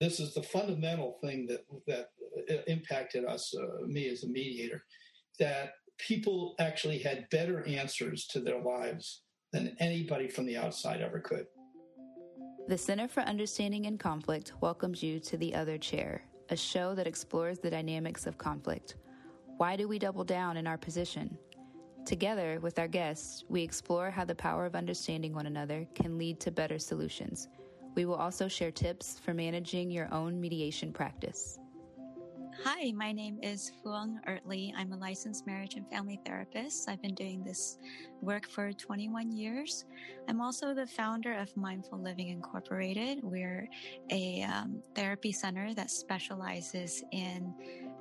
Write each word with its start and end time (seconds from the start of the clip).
this 0.00 0.18
is 0.18 0.34
the 0.34 0.42
fundamental 0.42 1.18
thing 1.22 1.46
that 1.46 1.60
that 1.86 2.08
impacted 2.66 3.24
us, 3.24 3.54
uh, 3.54 3.86
me 3.86 4.08
as 4.08 4.24
a 4.24 4.28
mediator, 4.28 4.84
that 5.38 5.72
people 5.98 6.54
actually 6.58 6.98
had 6.98 7.28
better 7.30 7.66
answers 7.66 8.26
to 8.28 8.40
their 8.40 8.60
lives 8.60 9.22
than 9.52 9.76
anybody 9.78 10.28
from 10.28 10.46
the 10.46 10.56
outside 10.56 11.00
ever 11.00 11.20
could. 11.20 11.46
The 12.68 12.78
Center 12.78 13.08
for 13.08 13.20
Understanding 13.20 13.86
in 13.86 13.98
Conflict 13.98 14.52
welcomes 14.60 15.02
you 15.02 15.18
to 15.20 15.36
The 15.36 15.54
Other 15.54 15.76
Chair, 15.76 16.22
a 16.50 16.56
show 16.56 16.94
that 16.94 17.06
explores 17.06 17.58
the 17.58 17.70
dynamics 17.70 18.26
of 18.26 18.38
conflict. 18.38 18.94
Why 19.56 19.76
do 19.76 19.88
we 19.88 19.98
double 19.98 20.24
down 20.24 20.56
in 20.56 20.66
our 20.66 20.78
position? 20.78 21.36
Together 22.06 22.58
with 22.62 22.78
our 22.78 22.88
guests, 22.88 23.44
we 23.48 23.62
explore 23.62 24.10
how 24.10 24.24
the 24.24 24.34
power 24.34 24.64
of 24.64 24.74
understanding 24.74 25.34
one 25.34 25.46
another 25.46 25.86
can 25.94 26.16
lead 26.16 26.40
to 26.40 26.50
better 26.50 26.78
solutions. 26.78 27.48
We 27.94 28.04
will 28.04 28.14
also 28.14 28.48
share 28.48 28.70
tips 28.70 29.18
for 29.18 29.34
managing 29.34 29.90
your 29.90 30.12
own 30.12 30.40
mediation 30.40 30.92
practice. 30.92 31.58
Hi, 32.64 32.92
my 32.92 33.10
name 33.10 33.38
is 33.42 33.72
Fuang 33.82 34.18
Ertley. 34.28 34.72
I'm 34.76 34.92
a 34.92 34.96
licensed 34.96 35.46
marriage 35.46 35.76
and 35.76 35.88
family 35.88 36.20
therapist. 36.26 36.90
I've 36.90 37.00
been 37.00 37.14
doing 37.14 37.42
this 37.42 37.78
work 38.20 38.46
for 38.46 38.70
21 38.72 39.32
years. 39.32 39.86
I'm 40.28 40.42
also 40.42 40.74
the 40.74 40.86
founder 40.86 41.32
of 41.32 41.56
Mindful 41.56 42.02
Living 42.02 42.28
Incorporated. 42.28 43.20
We're 43.22 43.66
a 44.10 44.42
um, 44.42 44.82
therapy 44.94 45.32
center 45.32 45.72
that 45.72 45.90
specializes 45.90 47.02
in 47.12 47.54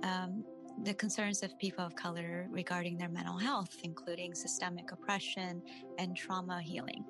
um, 0.03 0.43
the 0.83 0.93
concerns 0.93 1.41
of 1.41 1.57
people 1.57 1.85
of 1.85 1.95
color 1.95 2.47
regarding 2.49 2.97
their 2.97 3.09
mental 3.09 3.37
health, 3.37 3.77
including 3.83 4.35
systemic 4.35 4.91
oppression 4.91 5.61
and 5.97 6.17
trauma 6.17 6.61
healing. 6.61 7.05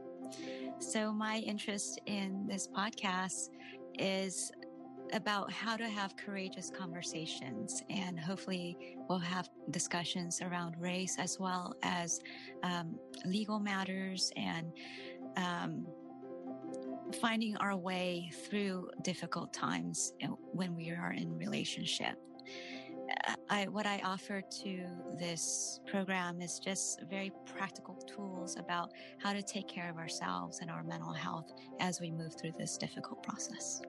So, 0.79 1.11
my 1.11 1.39
interest 1.39 1.99
in 2.05 2.47
this 2.47 2.65
podcast 2.67 3.49
is 3.99 4.49
about 5.11 5.51
how 5.51 5.75
to 5.75 5.87
have 5.87 6.15
courageous 6.15 6.69
conversations, 6.69 7.83
and 7.89 8.17
hopefully, 8.17 8.77
we'll 9.09 9.19
have 9.19 9.49
discussions 9.71 10.41
around 10.41 10.75
race 10.79 11.17
as 11.19 11.37
well 11.37 11.75
as 11.83 12.21
um, 12.63 12.97
legal 13.25 13.59
matters 13.59 14.31
and 14.37 14.71
um, 15.35 15.85
finding 17.19 17.57
our 17.57 17.75
way 17.75 18.31
through 18.45 18.89
difficult 19.01 19.51
times 19.51 20.13
when 20.53 20.75
we 20.75 20.91
are 20.91 21.11
in 21.11 21.37
relationship. 21.37 22.15
I, 23.49 23.67
what 23.67 23.85
I 23.85 24.01
offer 24.03 24.41
to 24.63 24.85
this 25.19 25.79
program 25.87 26.41
is 26.41 26.59
just 26.59 27.01
very 27.09 27.31
practical 27.45 27.95
tools 27.95 28.57
about 28.57 28.91
how 29.17 29.33
to 29.33 29.41
take 29.41 29.67
care 29.67 29.89
of 29.89 29.97
ourselves 29.97 30.59
and 30.61 30.69
our 30.69 30.83
mental 30.83 31.13
health 31.13 31.51
as 31.79 31.99
we 31.99 32.11
move 32.11 32.35
through 32.39 32.53
this 32.57 32.77
difficult 32.77 33.23
process. 33.23 33.81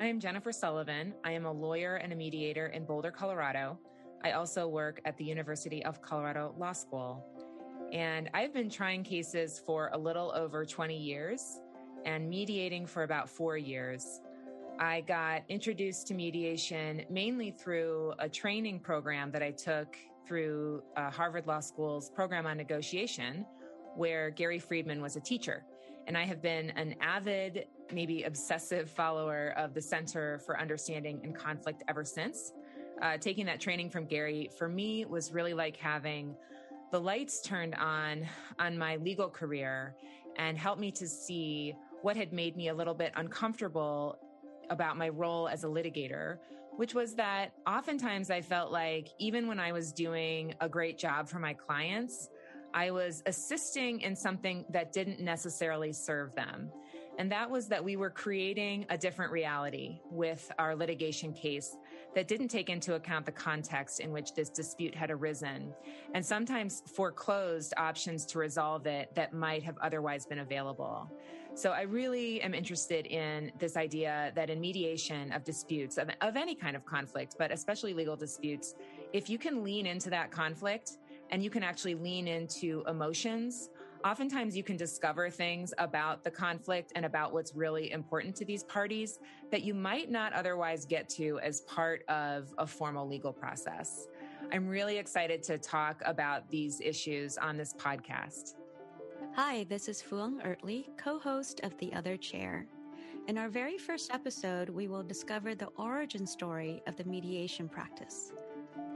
I 0.00 0.06
am 0.06 0.18
Jennifer 0.18 0.52
Sullivan. 0.52 1.14
I 1.24 1.32
am 1.32 1.46
a 1.46 1.52
lawyer 1.52 1.96
and 1.96 2.12
a 2.12 2.16
mediator 2.16 2.66
in 2.66 2.84
Boulder, 2.84 3.10
Colorado. 3.10 3.78
I 4.24 4.32
also 4.32 4.66
work 4.66 5.00
at 5.04 5.16
the 5.16 5.24
University 5.24 5.84
of 5.84 6.02
Colorado 6.02 6.54
Law 6.58 6.72
School. 6.72 7.24
And 7.92 8.28
I've 8.34 8.52
been 8.52 8.68
trying 8.68 9.04
cases 9.04 9.62
for 9.64 9.90
a 9.92 9.98
little 9.98 10.32
over 10.34 10.64
20 10.64 10.96
years 10.96 11.60
and 12.04 12.28
mediating 12.28 12.86
for 12.86 13.04
about 13.04 13.28
four 13.28 13.56
years. 13.56 14.20
I 14.78 15.02
got 15.02 15.42
introduced 15.48 16.08
to 16.08 16.14
mediation 16.14 17.04
mainly 17.08 17.52
through 17.52 18.12
a 18.18 18.28
training 18.28 18.80
program 18.80 19.30
that 19.30 19.42
I 19.42 19.52
took 19.52 19.96
through 20.26 20.82
uh, 20.96 21.10
Harvard 21.10 21.46
Law 21.46 21.60
School's 21.60 22.10
program 22.10 22.44
on 22.46 22.56
negotiation, 22.56 23.46
where 23.94 24.30
Gary 24.30 24.58
Friedman 24.58 25.00
was 25.00 25.14
a 25.14 25.20
teacher. 25.20 25.64
And 26.06 26.18
I 26.18 26.24
have 26.24 26.42
been 26.42 26.70
an 26.70 26.96
avid, 27.00 27.66
maybe 27.92 28.24
obsessive 28.24 28.90
follower 28.90 29.54
of 29.56 29.74
the 29.74 29.80
Center 29.80 30.40
for 30.44 30.60
Understanding 30.60 31.20
in 31.22 31.32
Conflict 31.32 31.84
ever 31.88 32.04
since. 32.04 32.52
Uh, 33.00 33.16
taking 33.16 33.46
that 33.46 33.60
training 33.60 33.90
from 33.90 34.06
Gary 34.06 34.50
for 34.58 34.68
me 34.68 35.04
was 35.04 35.32
really 35.32 35.54
like 35.54 35.76
having 35.76 36.34
the 36.90 37.00
lights 37.00 37.40
turned 37.42 37.74
on 37.76 38.26
on 38.58 38.76
my 38.78 38.96
legal 38.96 39.28
career 39.28 39.94
and 40.36 40.58
helped 40.58 40.80
me 40.80 40.90
to 40.92 41.08
see 41.08 41.74
what 42.02 42.16
had 42.16 42.32
made 42.32 42.56
me 42.56 42.68
a 42.68 42.74
little 42.74 42.94
bit 42.94 43.12
uncomfortable 43.16 44.18
about 44.70 44.96
my 44.96 45.08
role 45.08 45.48
as 45.48 45.64
a 45.64 45.66
litigator, 45.66 46.38
which 46.76 46.94
was 46.94 47.14
that 47.14 47.52
oftentimes 47.66 48.30
I 48.30 48.40
felt 48.40 48.72
like 48.72 49.08
even 49.18 49.46
when 49.46 49.58
I 49.58 49.72
was 49.72 49.92
doing 49.92 50.54
a 50.60 50.68
great 50.68 50.98
job 50.98 51.28
for 51.28 51.38
my 51.38 51.54
clients, 51.54 52.28
I 52.72 52.90
was 52.90 53.22
assisting 53.26 54.00
in 54.00 54.16
something 54.16 54.64
that 54.70 54.92
didn't 54.92 55.20
necessarily 55.20 55.92
serve 55.92 56.34
them. 56.34 56.72
And 57.18 57.30
that 57.30 57.48
was 57.48 57.68
that 57.68 57.82
we 57.82 57.96
were 57.96 58.10
creating 58.10 58.86
a 58.90 58.98
different 58.98 59.30
reality 59.30 60.00
with 60.10 60.50
our 60.58 60.74
litigation 60.74 61.32
case 61.32 61.76
that 62.14 62.28
didn't 62.28 62.48
take 62.48 62.68
into 62.68 62.94
account 62.94 63.26
the 63.26 63.32
context 63.32 64.00
in 64.00 64.12
which 64.12 64.34
this 64.34 64.48
dispute 64.48 64.94
had 64.94 65.10
arisen 65.10 65.72
and 66.14 66.24
sometimes 66.24 66.82
foreclosed 66.86 67.72
options 67.76 68.26
to 68.26 68.38
resolve 68.38 68.86
it 68.86 69.14
that 69.14 69.32
might 69.32 69.62
have 69.62 69.78
otherwise 69.78 70.26
been 70.26 70.40
available. 70.40 71.10
So 71.56 71.70
I 71.70 71.82
really 71.82 72.42
am 72.42 72.52
interested 72.52 73.06
in 73.06 73.52
this 73.60 73.76
idea 73.76 74.32
that 74.34 74.50
in 74.50 74.60
mediation 74.60 75.30
of 75.30 75.44
disputes, 75.44 75.98
of, 75.98 76.10
of 76.20 76.36
any 76.36 76.56
kind 76.56 76.74
of 76.74 76.84
conflict, 76.84 77.36
but 77.38 77.52
especially 77.52 77.94
legal 77.94 78.16
disputes, 78.16 78.74
if 79.12 79.30
you 79.30 79.38
can 79.38 79.62
lean 79.62 79.86
into 79.86 80.10
that 80.10 80.32
conflict 80.32 80.98
and 81.30 81.44
you 81.44 81.50
can 81.50 81.62
actually 81.62 81.94
lean 81.94 82.26
into 82.26 82.82
emotions, 82.88 83.70
oftentimes 84.04 84.54
you 84.54 84.62
can 84.62 84.76
discover 84.76 85.30
things 85.30 85.72
about 85.78 86.22
the 86.22 86.30
conflict 86.30 86.92
and 86.94 87.06
about 87.06 87.32
what's 87.32 87.54
really 87.54 87.90
important 87.90 88.36
to 88.36 88.44
these 88.44 88.62
parties 88.64 89.18
that 89.50 89.62
you 89.62 89.72
might 89.72 90.10
not 90.10 90.32
otherwise 90.34 90.84
get 90.84 91.08
to 91.08 91.38
as 91.42 91.62
part 91.62 92.04
of 92.08 92.52
a 92.58 92.66
formal 92.66 93.08
legal 93.08 93.32
process. 93.32 94.06
I'm 94.52 94.68
really 94.68 94.98
excited 94.98 95.42
to 95.44 95.56
talk 95.56 96.02
about 96.04 96.50
these 96.50 96.82
issues 96.82 97.38
on 97.38 97.56
this 97.56 97.72
podcast. 97.72 98.56
Hi, 99.34 99.64
this 99.70 99.88
is 99.88 100.02
Fuang 100.02 100.44
Ertley, 100.44 100.84
co-host 100.98 101.60
of 101.62 101.76
The 101.78 101.92
Other 101.94 102.18
Chair. 102.18 102.66
In 103.26 103.38
our 103.38 103.48
very 103.48 103.78
first 103.78 104.12
episode, 104.12 104.68
we 104.68 104.86
will 104.86 105.02
discover 105.02 105.54
the 105.54 105.68
origin 105.78 106.26
story 106.26 106.82
of 106.86 106.94
the 106.96 107.04
mediation 107.04 107.70
practice. 107.70 108.32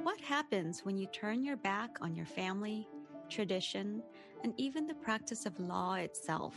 What 0.02 0.20
happens 0.20 0.84
when 0.84 0.98
you 0.98 1.06
turn 1.06 1.42
your 1.42 1.56
back 1.56 1.96
on 2.02 2.14
your 2.14 2.26
family, 2.26 2.86
tradition, 3.30 4.02
and 4.44 4.54
even 4.56 4.86
the 4.86 4.94
practice 4.94 5.46
of 5.46 5.58
law 5.58 5.94
itself? 5.94 6.54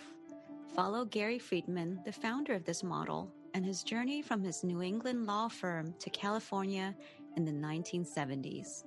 Follow 0.76 1.06
Gary 1.06 1.40
Friedman, 1.40 2.00
the 2.06 2.12
founder 2.12 2.54
of 2.54 2.64
this 2.64 2.84
model, 2.84 3.32
and 3.54 3.66
his 3.66 3.84
journey 3.84 4.22
from 4.22 4.42
his 4.42 4.64
New 4.64 4.82
England 4.82 5.26
law 5.26 5.48
firm 5.48 5.94
to 6.00 6.10
California 6.10 6.96
in 7.36 7.46
the 7.46 7.52
1970s. 7.52 8.84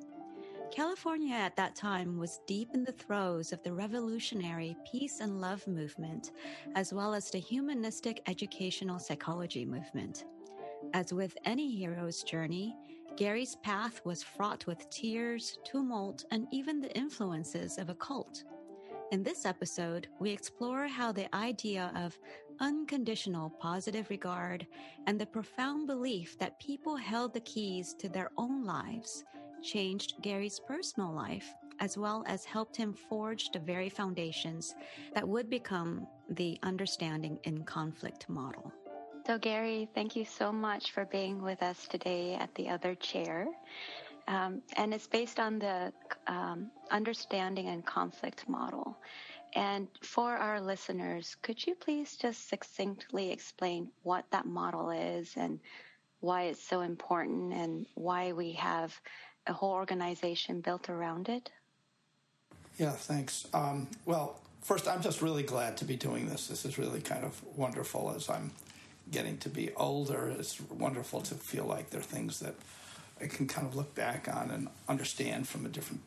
California 0.71 1.34
at 1.34 1.55
that 1.56 1.77
time 1.77 2.19
was 2.19 2.41
deep 2.47 2.71
in 2.75 2.82
the 2.82 2.93
throes 2.93 3.53
of 3.53 3.62
the 3.62 3.72
revolutionary 3.72 4.77
peace 4.91 5.21
and 5.21 5.41
love 5.41 5.66
movement, 5.69 6.32
as 6.75 6.93
well 6.93 7.15
as 7.15 7.31
the 7.31 7.38
humanistic 7.38 8.22
educational 8.26 8.99
psychology 8.99 9.65
movement. 9.65 10.25
As 10.93 11.12
with 11.12 11.37
any 11.44 11.71
hero's 11.76 12.22
journey, 12.22 12.75
Gary's 13.16 13.56
path 13.56 14.00
was 14.05 14.22
fraught 14.22 14.66
with 14.66 14.91
tears, 14.91 15.59
tumult, 15.65 16.25
and 16.32 16.49
even 16.50 16.81
the 16.81 16.94
influences 16.97 17.78
of 17.78 17.88
a 17.88 17.94
cult. 17.94 18.43
In 19.12 19.22
this 19.22 19.44
episode, 19.44 20.09
we 20.19 20.31
explore 20.31 20.87
how 20.87 21.12
the 21.12 21.32
idea 21.34 21.92
of 21.94 22.19
unconditional 22.60 23.50
positive 23.60 24.09
regard 24.10 24.66
and 25.06 25.20
the 25.20 25.26
profound 25.26 25.87
belief 25.87 26.38
that 26.38 26.59
people 26.59 26.97
held 26.97 27.32
the 27.32 27.41
keys 27.41 27.94
to 27.98 28.09
their 28.09 28.31
own 28.38 28.64
lives 28.64 29.25
changed 29.62 30.14
Gary's 30.22 30.59
personal 30.59 31.12
life, 31.12 31.54
as 31.81 31.97
well 31.98 32.25
as 32.26 32.44
helped 32.44 32.76
him 32.76 32.93
forge 32.93 33.50
the 33.50 33.59
very 33.59 33.88
foundations 33.88 34.75
that 35.14 35.28
would 35.28 35.48
become 35.50 36.06
the 36.31 36.59
understanding 36.62 37.38
in 37.44 37.62
conflict 37.64 38.28
model. 38.28 38.72
So, 39.26 39.38
Gary, 39.38 39.88
thank 39.94 40.16
you 40.16 40.25
so 40.25 40.53
much 40.53 40.93
for 40.93 41.05
being 41.06 41.43
with 41.43 41.62
us 41.62 41.87
today 41.88 42.34
at 42.34 42.55
the 42.55 42.69
other 42.69 42.94
chair. 42.94 43.46
Um, 44.29 44.62
and 44.76 44.93
it's 44.94 45.06
based 45.06 45.38
on 45.38 45.58
the 45.58 45.93
um, 46.26 46.70
understanding 46.90 47.69
and 47.69 47.84
conflict 47.84 48.49
model. 48.49 48.94
And 49.55 49.87
for 50.03 50.33
our 50.37 50.61
listeners, 50.61 51.37
could 51.43 51.65
you 51.65 51.77
please 51.77 52.17
just 52.17 52.49
succinctly 52.49 53.31
explain 53.31 53.89
what 54.03 54.25
that 54.31 54.47
model 54.47 54.91
is 54.91 55.33
and 55.37 55.61
why 56.21 56.45
it's 56.45 56.62
so 56.62 56.81
important 56.81 57.53
and 57.53 57.87
why 57.95 58.33
we 58.33 58.53
have 58.53 58.99
a 59.47 59.53
whole 59.53 59.73
organization 59.73 60.61
built 60.61 60.89
around 60.89 61.29
it? 61.29 61.51
Yeah, 62.79 62.93
thanks. 62.93 63.47
Um, 63.55 63.87
well, 64.05 64.41
first, 64.62 64.89
I'm 64.89 65.03
just 65.03 65.23
really 65.23 65.45
glad 65.45 65.77
to 65.77 65.85
be 65.85 65.95
doing 65.95 66.29
this. 66.29 66.49
This 66.49 66.65
is 66.65 66.77
really 66.77 67.01
kind 67.01 67.25
of 67.25 67.41
wonderful 67.56 68.12
as 68.17 68.29
I'm 68.29 68.51
getting 69.12 69.39
to 69.39 69.49
be 69.49 69.73
older. 69.75 70.35
It's 70.37 70.61
wonderful 70.62 71.21
to 71.23 71.35
feel 71.35 71.67
like 71.67 71.91
there 71.91 72.01
are 72.01 72.03
things 72.03 72.41
that 72.41 72.55
I 73.21 73.27
can 73.27 73.47
kind 73.47 73.67
of 73.67 73.77
look 73.77 73.95
back 73.95 74.29
on 74.35 74.51
and 74.51 74.69
understand 74.89 75.47
from 75.47 75.65
a 75.65 75.69
different 75.69 76.01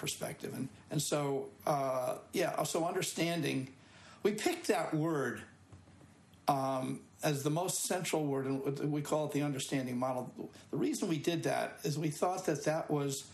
perspective. 0.00 0.54
And, 0.54 0.68
and 0.90 1.00
so, 1.00 1.48
uh, 1.66 2.16
yeah, 2.32 2.62
so 2.64 2.86
understanding, 2.86 3.68
we 4.22 4.32
picked 4.32 4.68
that 4.68 4.94
word 4.94 5.42
um, 6.48 7.00
as 7.22 7.42
the 7.42 7.50
most 7.50 7.84
central 7.84 8.24
word, 8.24 8.46
and 8.46 8.90
we 8.90 9.02
call 9.02 9.26
it 9.26 9.32
the 9.32 9.42
understanding 9.42 9.98
model. 9.98 10.32
The 10.70 10.76
reason 10.76 11.08
we 11.08 11.18
did 11.18 11.42
that 11.44 11.78
is 11.84 11.98
we 11.98 12.10
thought 12.10 12.46
that 12.46 12.64
that 12.64 12.90
was, 12.90 13.24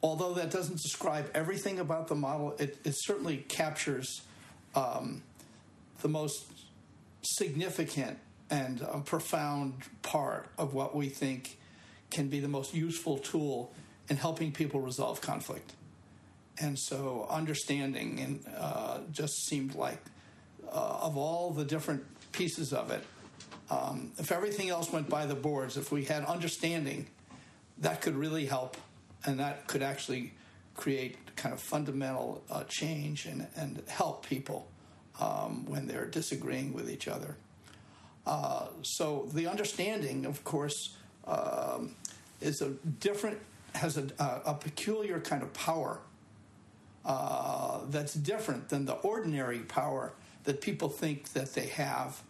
although 0.00 0.32
that 0.34 0.50
doesn't 0.50 0.80
describe 0.80 1.28
everything 1.34 1.80
about 1.80 2.06
the 2.06 2.14
model, 2.14 2.54
it, 2.58 2.78
it 2.84 2.94
certainly 2.96 3.38
captures 3.48 4.22
um, 4.76 5.22
the 6.00 6.08
most 6.08 6.46
significant 7.22 8.18
and 8.48 8.80
uh, 8.82 9.00
profound 9.00 9.74
part 10.02 10.48
of 10.56 10.72
what 10.72 10.94
we 10.94 11.08
think 11.08 11.58
can 12.10 12.28
be 12.28 12.38
the 12.40 12.48
most 12.48 12.72
useful 12.72 13.18
tool 13.18 13.72
in 14.08 14.16
helping 14.16 14.52
people 14.52 14.80
resolve 14.80 15.20
conflict. 15.20 15.72
And 16.60 16.78
so, 16.78 17.26
understanding 17.30 18.20
and 18.20 18.44
uh, 18.56 18.98
just 19.12 19.46
seemed 19.46 19.74
like, 19.74 20.00
uh, 20.66 20.98
of 21.02 21.16
all 21.16 21.50
the 21.50 21.64
different 21.64 22.04
pieces 22.32 22.72
of 22.72 22.90
it, 22.90 23.04
um, 23.70 24.12
if 24.18 24.32
everything 24.32 24.70
else 24.70 24.90
went 24.92 25.08
by 25.08 25.26
the 25.26 25.34
boards, 25.34 25.76
if 25.76 25.92
we 25.92 26.04
had 26.04 26.24
understanding, 26.24 27.06
that 27.78 28.00
could 28.00 28.16
really 28.16 28.46
help, 28.46 28.76
and 29.24 29.38
that 29.38 29.66
could 29.66 29.82
actually 29.82 30.32
create 30.74 31.16
kind 31.36 31.52
of 31.52 31.60
fundamental 31.60 32.42
uh, 32.50 32.64
change 32.64 33.26
and, 33.26 33.46
and 33.56 33.82
help 33.88 34.26
people 34.26 34.68
um, 35.20 35.64
when 35.66 35.86
they're 35.86 36.06
disagreeing 36.06 36.72
with 36.72 36.90
each 36.90 37.08
other. 37.08 37.36
Uh, 38.26 38.66
so 38.82 39.28
the 39.32 39.46
understanding, 39.46 40.26
of 40.26 40.44
course, 40.44 40.96
um, 41.26 41.94
is 42.40 42.60
a 42.60 42.70
different, 43.00 43.38
has 43.74 43.96
a, 43.96 44.08
a 44.44 44.54
peculiar 44.54 45.20
kind 45.20 45.42
of 45.42 45.52
power 45.52 46.00
uh, 47.04 47.80
that's 47.88 48.14
different 48.14 48.68
than 48.68 48.84
the 48.84 48.94
ordinary 48.94 49.60
power 49.60 50.12
that 50.44 50.60
people 50.60 50.88
think 50.88 51.32
that 51.32 51.54
they 51.54 51.66
have 51.66 52.22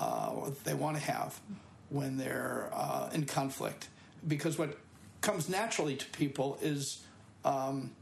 uh, 0.00 0.30
or 0.34 0.50
they 0.64 0.74
want 0.74 0.96
to 0.96 1.02
have 1.02 1.40
when 1.88 2.16
they're 2.16 2.70
uh, 2.72 3.08
in 3.12 3.24
conflict. 3.24 3.88
Because 4.26 4.58
what 4.58 4.78
comes 5.20 5.48
naturally 5.48 5.96
to 5.96 6.06
people 6.10 6.58
is 6.60 7.02
um, 7.44 7.92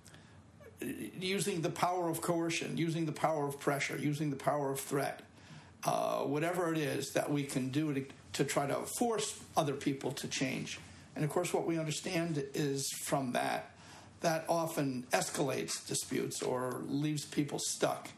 using 0.81 1.62
the 1.62 1.70
power 1.70 2.08
of 2.08 2.20
coercion, 2.20 2.76
using 2.76 3.06
the 3.06 3.12
power 3.12 3.47
of 3.47 3.61
pressure, 3.61 3.97
using 3.97 4.31
the 4.31 4.37
power 4.37 4.70
of 4.70 4.81
threat, 4.81 5.23
uh, 5.85 6.20
whatever 6.20 6.73
it 6.73 6.79
is 6.79 7.12
that 7.12 7.31
we 7.31 7.44
can 7.44 7.69
do 7.69 7.94
to, 7.94 8.05
to 8.32 8.44
try 8.44 8.67
to 8.67 8.75
force 8.99 9.38
other 9.56 9.75
people 9.75 10.12
to 10.12 10.29
change. 10.29 10.79
And 11.14 11.25
of 11.25 11.31
course, 11.31 11.52
what 11.52 11.66
we 11.66 11.78
understand 11.78 12.44
is 12.55 12.90
from 13.05 13.32
that, 13.32 13.70
that 14.20 14.44
often 14.49 15.06
escalates 15.12 15.87
disputes 15.87 16.43
or 16.43 16.82
leaves 16.88 17.25
people 17.25 17.58
stuck. 17.61 18.08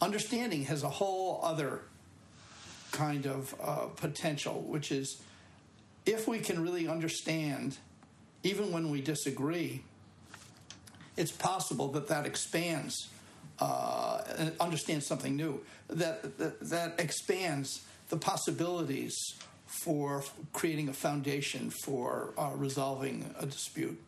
Understanding 0.00 0.64
has 0.64 0.82
a 0.82 0.88
whole 0.88 1.40
other 1.42 1.82
kind 2.92 3.26
of 3.26 3.54
uh, 3.62 3.86
potential, 3.96 4.62
which 4.62 4.90
is 4.90 5.20
if 6.04 6.26
we 6.26 6.38
can 6.38 6.62
really 6.62 6.88
understand, 6.88 7.76
even 8.42 8.72
when 8.72 8.90
we 8.90 9.00
disagree, 9.00 9.82
it's 11.16 11.32
possible 11.32 11.88
that 11.92 12.08
that 12.08 12.26
expands 12.26 13.08
uh, 13.58 14.22
and 14.38 14.52
understands 14.60 15.06
something 15.06 15.34
new. 15.36 15.60
That, 15.88 16.38
that 16.38 16.60
that 16.68 16.94
expands 16.98 17.84
the 18.08 18.16
possibilities 18.16 19.14
for 19.66 20.24
creating 20.52 20.88
a 20.88 20.92
foundation 20.92 21.70
for 21.70 22.32
uh, 22.38 22.50
resolving 22.54 23.34
a 23.38 23.46
dispute. 23.46 24.00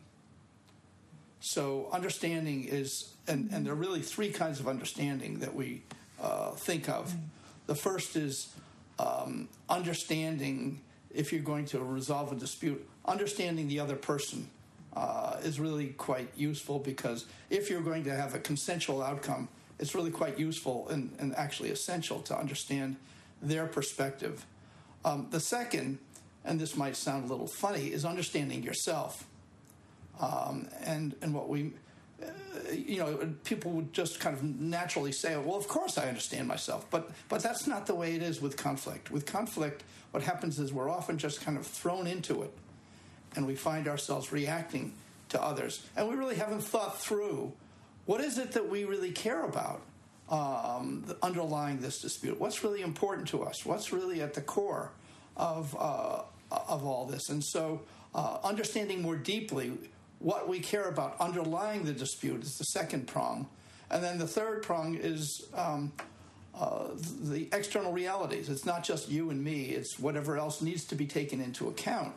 So 1.41 1.87
understanding 1.91 2.65
is, 2.65 3.13
and, 3.27 3.49
and 3.51 3.65
there 3.65 3.73
are 3.73 3.77
really 3.77 4.01
three 4.01 4.31
kinds 4.31 4.59
of 4.59 4.67
understanding 4.67 5.39
that 5.39 5.53
we 5.53 5.83
uh, 6.21 6.51
think 6.51 6.89
of. 6.89 7.13
The 7.67 7.75
first 7.75 8.15
is 8.15 8.53
um, 8.97 9.47
understanding 9.69 10.81
if 11.13 11.31
you're 11.31 11.41
going 11.41 11.65
to 11.65 11.79
resolve 11.79 12.31
a 12.31 12.35
dispute, 12.35 12.87
understanding 13.05 13.67
the 13.67 13.79
other 13.79 13.95
person 13.95 14.49
uh, 14.95 15.37
is 15.43 15.59
really 15.59 15.87
quite 15.87 16.29
useful 16.35 16.79
because 16.79 17.25
if 17.49 17.69
you're 17.69 17.81
going 17.81 18.03
to 18.03 18.15
have 18.15 18.35
a 18.35 18.39
consensual 18.39 19.01
outcome, 19.01 19.47
it's 19.79 19.95
really 19.95 20.11
quite 20.11 20.37
useful 20.37 20.89
and, 20.89 21.15
and 21.19 21.35
actually 21.35 21.69
essential 21.69 22.19
to 22.21 22.37
understand 22.37 22.97
their 23.41 23.65
perspective. 23.65 24.45
Um, 25.05 25.27
the 25.31 25.39
second, 25.39 25.99
and 26.43 26.59
this 26.59 26.75
might 26.75 26.95
sound 26.95 27.25
a 27.25 27.27
little 27.27 27.47
funny, 27.47 27.87
is 27.87 28.05
understanding 28.05 28.63
yourself. 28.63 29.25
Um, 30.19 30.67
and 30.83 31.15
and 31.21 31.33
what 31.33 31.47
we, 31.47 31.71
uh, 32.21 32.25
you 32.73 32.99
know, 32.99 33.33
people 33.45 33.71
would 33.71 33.93
just 33.93 34.19
kind 34.19 34.35
of 34.35 34.43
naturally 34.43 35.13
say, 35.13 35.37
"Well, 35.37 35.55
of 35.55 35.67
course 35.67 35.97
I 35.97 36.07
understand 36.07 36.47
myself," 36.47 36.85
but 36.89 37.11
but 37.29 37.41
that's 37.41 37.67
not 37.67 37.85
the 37.85 37.95
way 37.95 38.15
it 38.15 38.21
is 38.21 38.41
with 38.41 38.57
conflict. 38.57 39.11
With 39.11 39.25
conflict, 39.25 39.83
what 40.11 40.23
happens 40.23 40.59
is 40.59 40.73
we're 40.73 40.89
often 40.89 41.17
just 41.17 41.41
kind 41.41 41.57
of 41.57 41.65
thrown 41.65 42.07
into 42.07 42.43
it 42.43 42.53
and 43.35 43.45
we 43.45 43.55
find 43.55 43.87
ourselves 43.87 44.31
reacting 44.31 44.93
to 45.29 45.41
others. 45.41 45.85
And 45.95 46.09
we 46.09 46.15
really 46.15 46.35
haven't 46.35 46.61
thought 46.61 46.99
through 46.99 47.53
what 48.05 48.21
is 48.21 48.37
it 48.37 48.53
that 48.53 48.69
we 48.69 48.85
really 48.85 49.11
care 49.11 49.45
about 49.45 49.81
um, 50.29 51.05
underlying 51.21 51.79
this 51.79 52.01
dispute? 52.01 52.39
What's 52.39 52.63
really 52.63 52.81
important 52.81 53.27
to 53.29 53.43
us? 53.43 53.65
What's 53.65 53.91
really 53.91 54.21
at 54.21 54.33
the 54.33 54.41
core 54.41 54.91
of, 55.35 55.75
uh, 55.79 56.21
of 56.51 56.85
all 56.85 57.05
this? 57.05 57.29
And 57.29 57.43
so, 57.43 57.81
uh, 58.13 58.37
understanding 58.43 59.01
more 59.01 59.15
deeply 59.15 59.71
what 60.19 60.49
we 60.49 60.59
care 60.59 60.89
about 60.89 61.15
underlying 61.19 61.83
the 61.83 61.93
dispute 61.93 62.43
is 62.43 62.57
the 62.57 62.65
second 62.65 63.07
prong. 63.07 63.47
And 63.89 64.03
then 64.03 64.17
the 64.17 64.27
third 64.27 64.63
prong 64.63 64.95
is 64.95 65.47
um, 65.55 65.91
uh, 66.53 66.89
the 67.21 67.47
external 67.53 67.91
realities. 67.91 68.49
It's 68.49 68.65
not 68.65 68.83
just 68.83 69.09
you 69.09 69.29
and 69.29 69.43
me, 69.43 69.65
it's 69.65 69.97
whatever 69.97 70.37
else 70.37 70.61
needs 70.61 70.83
to 70.85 70.95
be 70.95 71.05
taken 71.05 71.39
into 71.39 71.69
account 71.69 72.13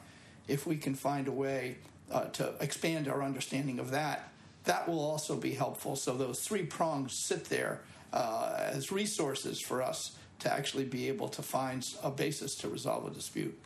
if 0.49 0.67
we 0.67 0.77
can 0.77 0.95
find 0.95 1.29
a 1.29 1.33
way 1.33 1.77
uh, 2.11 2.25
to 2.25 2.55
expand 2.61 3.09
our 3.09 3.23
understanding 3.23 3.79
of 3.79 3.91
that, 3.93 4.29
that 4.65 4.89
will 4.89 5.01
also 5.01 5.37
be 5.37 5.53
helpful. 5.53 5.97
So 5.97 6.15
those 6.15 6.41
three 6.41 6.65
prongs 6.65 7.15
sit 7.27 7.47
there 7.47 7.81
uh, 8.13 8.55
as 8.59 8.93
resources 8.93 9.61
for 9.61 9.83
us 9.83 10.17
to 10.41 10.53
actually 10.53 10.85
be 10.85 11.09
able 11.09 11.29
to 11.29 11.43
find 11.43 11.87
a 12.03 12.11
basis 12.11 12.55
to 12.57 12.69
resolve 12.69 13.07
a 13.07 13.11
dispute. 13.11 13.59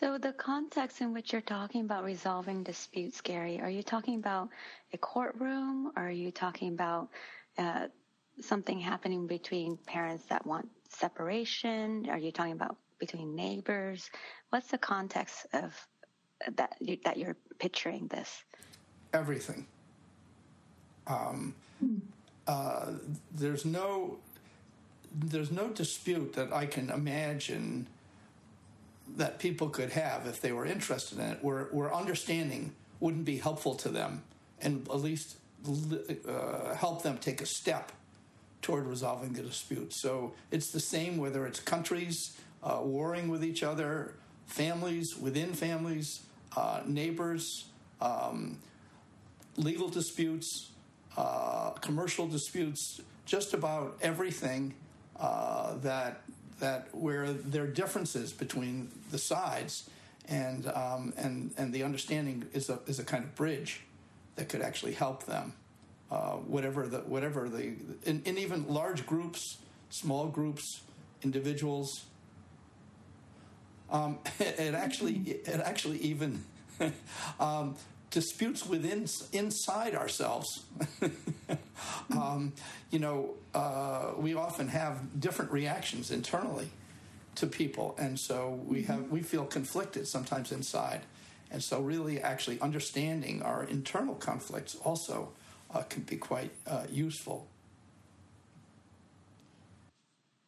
So, 0.00 0.18
the 0.18 0.32
context 0.32 1.00
in 1.00 1.12
which 1.12 1.32
you're 1.32 1.42
talking 1.42 1.82
about 1.82 2.02
resolving 2.02 2.64
disputes, 2.64 3.20
Gary, 3.20 3.60
are 3.60 3.70
you 3.70 3.84
talking 3.84 4.16
about 4.16 4.48
a 4.92 4.98
courtroom? 4.98 5.92
Or 5.96 6.08
are 6.08 6.10
you 6.10 6.32
talking 6.32 6.72
about 6.72 7.08
uh, 7.56 7.86
something 8.40 8.80
happening 8.80 9.28
between 9.28 9.76
parents 9.86 10.24
that 10.26 10.44
want 10.44 10.68
separation? 10.88 12.08
Are 12.10 12.18
you 12.18 12.32
talking 12.32 12.52
about 12.52 12.76
between 12.98 13.36
neighbors? 13.36 14.10
What's 14.50 14.68
the 14.68 14.78
context 14.78 15.46
of 15.52 15.72
that 16.56 16.76
that 17.04 17.16
you're 17.16 17.36
picturing 17.60 18.08
this? 18.08 18.42
Everything. 19.12 19.66
Um, 21.06 21.54
uh, 22.46 22.92
there's 23.32 23.64
no 23.64 24.18
there's 25.14 25.50
no 25.50 25.68
dispute 25.68 26.32
that 26.34 26.52
I 26.52 26.66
can 26.66 26.90
imagine 26.90 27.86
that 29.16 29.38
people 29.38 29.68
could 29.68 29.90
have 29.90 30.26
if 30.26 30.40
they 30.40 30.52
were 30.52 30.64
interested 30.64 31.18
in 31.18 31.24
it, 31.32 31.38
where, 31.42 31.64
where 31.64 31.94
understanding 31.94 32.72
wouldn't 32.98 33.24
be 33.26 33.36
helpful 33.36 33.74
to 33.74 33.88
them, 33.90 34.22
and 34.60 34.88
at 34.88 35.00
least 35.00 35.36
uh, 35.66 36.74
help 36.74 37.02
them 37.02 37.18
take 37.18 37.40
a 37.40 37.46
step 37.46 37.92
toward 38.62 38.86
resolving 38.86 39.32
the 39.32 39.42
dispute. 39.42 39.92
So 39.92 40.32
it's 40.50 40.70
the 40.70 40.80
same 40.80 41.18
whether 41.18 41.46
it's 41.46 41.60
countries 41.60 42.38
uh, 42.62 42.80
warring 42.82 43.28
with 43.28 43.44
each 43.44 43.62
other, 43.62 44.14
families 44.46 45.16
within 45.16 45.52
families, 45.52 46.22
uh, 46.56 46.80
neighbors, 46.86 47.66
um, 48.00 48.58
legal 49.56 49.88
disputes, 49.88 50.70
uh, 51.16 51.70
commercial 51.80 52.26
disputes, 52.26 53.00
just 53.26 53.54
about 53.54 53.98
everything 54.02 54.74
uh, 55.18 55.74
that 55.76 56.22
that 56.60 56.88
where 56.92 57.32
there 57.32 57.64
are 57.64 57.68
differences 57.68 58.32
between 58.32 58.90
the 59.10 59.18
sides, 59.18 59.90
and 60.28 60.68
um, 60.68 61.12
and 61.16 61.52
and 61.56 61.72
the 61.72 61.82
understanding 61.82 62.46
is 62.52 62.68
a 62.68 62.78
is 62.86 62.98
a 62.98 63.04
kind 63.04 63.24
of 63.24 63.34
bridge 63.34 63.82
that 64.36 64.48
could 64.48 64.62
actually 64.62 64.92
help 64.92 65.24
them. 65.26 65.52
Uh, 66.10 66.32
whatever 66.32 66.86
the 66.86 66.98
whatever 66.98 67.48
the 67.48 67.74
in, 68.04 68.22
even 68.26 68.68
large 68.68 69.06
groups, 69.06 69.58
small 69.88 70.26
groups, 70.26 70.82
individuals, 71.22 72.04
um, 73.92 74.18
it 74.40 74.74
actually, 74.74 75.18
it 75.44 75.60
actually 75.62 75.98
even 75.98 76.42
um, 77.40 77.76
disputes 78.12 78.66
within 78.66 79.06
inside 79.32 79.94
ourselves. 79.96 80.64
um, 82.12 82.52
you 82.90 83.00
know, 83.00 83.30
uh, 83.54 84.12
we 84.16 84.34
often 84.34 84.68
have 84.68 85.18
different 85.18 85.50
reactions 85.50 86.12
internally 86.12 86.70
to 87.34 87.46
people, 87.46 87.96
and 87.98 88.20
so 88.20 88.60
we 88.66 88.82
have 88.82 89.10
we 89.10 89.22
feel 89.22 89.44
conflicted 89.44 90.06
sometimes 90.06 90.52
inside, 90.52 91.00
and 91.50 91.64
so 91.64 91.80
really 91.80 92.20
actually 92.20 92.60
understanding 92.60 93.42
our 93.42 93.64
internal 93.64 94.14
conflicts 94.14 94.76
also 94.84 95.30
uh, 95.74 95.82
can 95.82 96.02
be 96.02 96.16
quite 96.16 96.52
uh, 96.66 96.84
useful. 96.90 97.48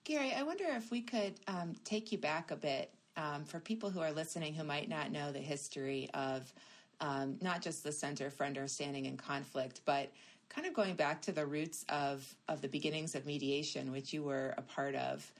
Gary, 0.04 0.34
I 0.36 0.42
wonder 0.42 0.66
if 0.68 0.90
we 0.90 1.00
could 1.00 1.40
um, 1.48 1.72
take 1.82 2.12
you 2.12 2.18
back 2.18 2.50
a 2.50 2.56
bit 2.56 2.92
um, 3.16 3.44
for 3.46 3.58
people 3.58 3.88
who 3.88 4.00
are 4.00 4.12
listening 4.12 4.52
who 4.52 4.64
might 4.64 4.90
not 4.90 5.10
know 5.10 5.32
the 5.32 5.38
history 5.38 6.10
of 6.12 6.52
um, 7.00 7.36
not 7.40 7.62
just 7.62 7.82
the 7.82 7.92
Center 7.92 8.30
for 8.30 8.44
Understanding 8.44 9.06
in 9.06 9.16
Conflict, 9.16 9.80
but 9.84 10.10
kind 10.48 10.66
of 10.66 10.74
going 10.74 10.94
back 10.94 11.20
to 11.22 11.32
the 11.32 11.44
roots 11.44 11.84
of, 11.88 12.26
of 12.48 12.60
the 12.60 12.68
beginnings 12.68 13.14
of 13.14 13.26
mediation, 13.26 13.90
which 13.90 14.12
you 14.12 14.22
were 14.22 14.54
a 14.56 14.62
part 14.62 14.94
of. 14.94 15.30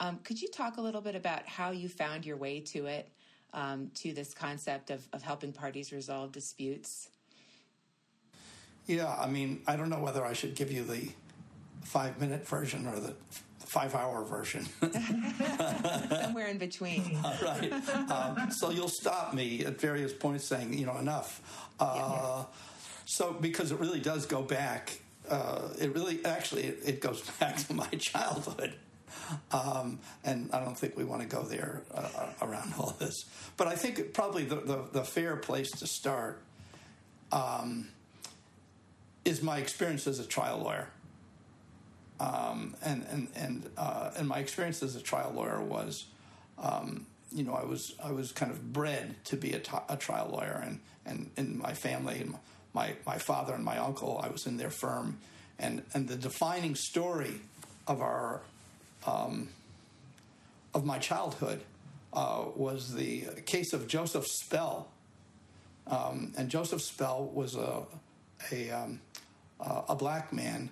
Um, 0.00 0.18
could 0.24 0.40
you 0.40 0.48
talk 0.48 0.78
a 0.78 0.80
little 0.80 1.00
bit 1.00 1.14
about 1.14 1.46
how 1.46 1.70
you 1.70 1.88
found 1.88 2.24
your 2.24 2.36
way 2.36 2.60
to 2.60 2.86
it, 2.86 3.08
um, 3.52 3.90
to 3.94 4.12
this 4.12 4.34
concept 4.34 4.90
of, 4.90 5.06
of 5.12 5.22
helping 5.22 5.52
parties 5.52 5.92
resolve 5.92 6.32
disputes? 6.32 7.10
Yeah, 8.86 9.14
I 9.18 9.28
mean, 9.28 9.62
I 9.66 9.76
don't 9.76 9.90
know 9.90 10.00
whether 10.00 10.24
I 10.24 10.32
should 10.32 10.54
give 10.54 10.72
you 10.72 10.82
the 10.82 11.10
five 11.82 12.20
minute 12.20 12.46
version 12.46 12.86
or 12.86 12.98
the 12.98 13.14
five 13.64 13.94
hour 13.94 14.24
version. 14.24 14.66
Somewhere 16.10 16.48
in 16.48 16.58
between. 16.58 17.18
right. 17.42 17.72
Um, 18.10 18.50
so 18.50 18.70
you'll 18.70 18.88
stop 18.88 19.34
me 19.34 19.64
at 19.64 19.80
various 19.80 20.12
points 20.12 20.44
saying, 20.44 20.74
you 20.74 20.86
know, 20.86 20.98
enough. 20.98 21.68
Uh, 21.80 21.94
yeah. 21.96 22.44
So, 23.04 23.32
because 23.32 23.72
it 23.72 23.80
really 23.80 24.00
does 24.00 24.26
go 24.26 24.42
back, 24.42 25.00
uh, 25.28 25.68
it 25.80 25.94
really, 25.94 26.24
actually, 26.24 26.64
it, 26.64 26.78
it, 26.84 27.00
goes 27.00 27.20
back 27.40 27.56
to 27.66 27.74
my 27.74 27.88
childhood. 27.98 28.74
Um, 29.50 30.00
and 30.24 30.50
I 30.52 30.60
don't 30.60 30.76
think 30.76 30.96
we 30.96 31.04
want 31.04 31.22
to 31.22 31.28
go 31.28 31.42
there 31.42 31.82
uh, 31.94 32.30
around 32.40 32.74
all 32.78 32.96
this. 32.98 33.24
But 33.56 33.66
I 33.66 33.74
think 33.74 34.12
probably 34.12 34.44
the, 34.44 34.56
the, 34.56 34.84
the 34.92 35.04
fair 35.04 35.36
place 35.36 35.70
to 35.72 35.86
start 35.86 36.42
um, 37.30 37.88
is 39.24 39.42
my 39.42 39.58
experience 39.58 40.06
as 40.06 40.18
a 40.18 40.26
trial 40.26 40.58
lawyer. 40.58 40.88
Um, 42.20 42.76
and 42.82 43.04
and 43.10 43.28
and 43.34 43.70
uh, 43.76 44.10
and 44.16 44.28
my 44.28 44.38
experience 44.38 44.82
as 44.82 44.94
a 44.96 45.00
trial 45.00 45.32
lawyer 45.34 45.60
was, 45.60 46.06
um, 46.58 47.06
you 47.32 47.42
know, 47.42 47.54
I 47.54 47.64
was 47.64 47.94
I 48.02 48.12
was 48.12 48.32
kind 48.32 48.52
of 48.52 48.72
bred 48.72 49.16
to 49.24 49.36
be 49.36 49.52
a, 49.52 49.58
t- 49.58 49.72
a 49.88 49.96
trial 49.96 50.30
lawyer, 50.32 50.62
and 50.64 50.80
and 51.04 51.30
in 51.36 51.58
my 51.58 51.72
family, 51.72 52.20
and 52.20 52.34
my 52.74 52.94
my 53.06 53.18
father 53.18 53.54
and 53.54 53.64
my 53.64 53.78
uncle, 53.78 54.20
I 54.22 54.28
was 54.28 54.46
in 54.46 54.56
their 54.56 54.70
firm, 54.70 55.18
and 55.58 55.82
and 55.94 56.08
the 56.08 56.16
defining 56.16 56.74
story 56.74 57.40
of 57.86 58.00
our 58.00 58.42
um, 59.06 59.48
of 60.74 60.84
my 60.84 60.98
childhood 60.98 61.60
uh, 62.12 62.44
was 62.54 62.94
the 62.94 63.26
case 63.46 63.72
of 63.72 63.88
Joseph 63.88 64.26
Spell, 64.26 64.88
um, 65.88 66.32
and 66.36 66.48
Joseph 66.48 66.82
Spell 66.82 67.24
was 67.24 67.56
a 67.56 67.82
a, 68.50 68.70
um, 68.70 69.00
a 69.60 69.94
black 69.94 70.32
man 70.32 70.70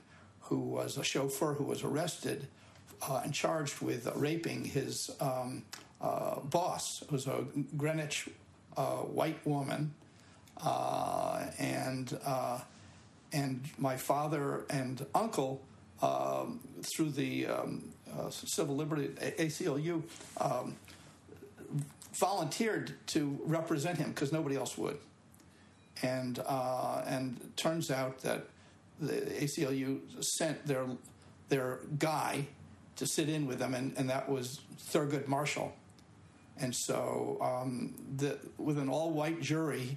who 0.51 0.59
was 0.59 0.99
a 0.99 1.05
chauffeur 1.05 1.55
who 1.55 1.65
was 1.65 1.85
arrested 1.85 2.49
uh, 3.09 3.23
and 3.25 3.33
charged 3.33 3.81
with 3.81 4.07
raping 4.17 4.65
his 4.65 5.09
um, 5.21 5.63
uh, 6.01 6.41
boss, 6.41 6.83
who 7.09 7.15
was 7.15 7.27
a 7.29 7.47
Greenwich 7.77 8.29
uh, 8.77 8.97
white 8.97 9.39
woman, 9.47 9.95
uh, 10.63 11.47
and 11.59 12.19
uh, 12.27 12.59
and 13.33 13.63
my 13.79 13.97
father 13.97 14.65
and 14.69 15.07
uncle 15.15 15.63
um, 16.03 16.59
through 16.95 17.11
the 17.11 17.47
um, 17.47 17.89
uh, 18.19 18.29
Civil 18.31 18.75
Liberty 18.75 19.09
ACLU 19.39 20.03
um, 20.39 20.75
volunteered 22.19 22.95
to 23.07 23.39
represent 23.45 23.99
him 23.99 24.11
because 24.11 24.33
nobody 24.33 24.57
else 24.57 24.77
would, 24.77 24.99
and 26.03 26.41
and 27.07 27.53
turns 27.57 27.89
out 27.89 28.19
that 28.23 28.47
the 29.01 29.13
ACLU 29.13 30.01
sent 30.21 30.67
their 30.67 30.87
their 31.49 31.81
guy 31.99 32.47
to 32.97 33.07
sit 33.07 33.29
in 33.29 33.47
with 33.47 33.59
them, 33.59 33.75
and, 33.75 33.97
and 33.97 34.11
that 34.11 34.29
was 34.29 34.61
Thurgood 34.93 35.27
Marshall. 35.27 35.75
And 36.59 36.75
so, 36.75 37.39
um, 37.41 37.95
the, 38.17 38.39
with 38.59 38.79
an 38.79 38.89
all-white 38.91 39.41
jury, 39.41 39.97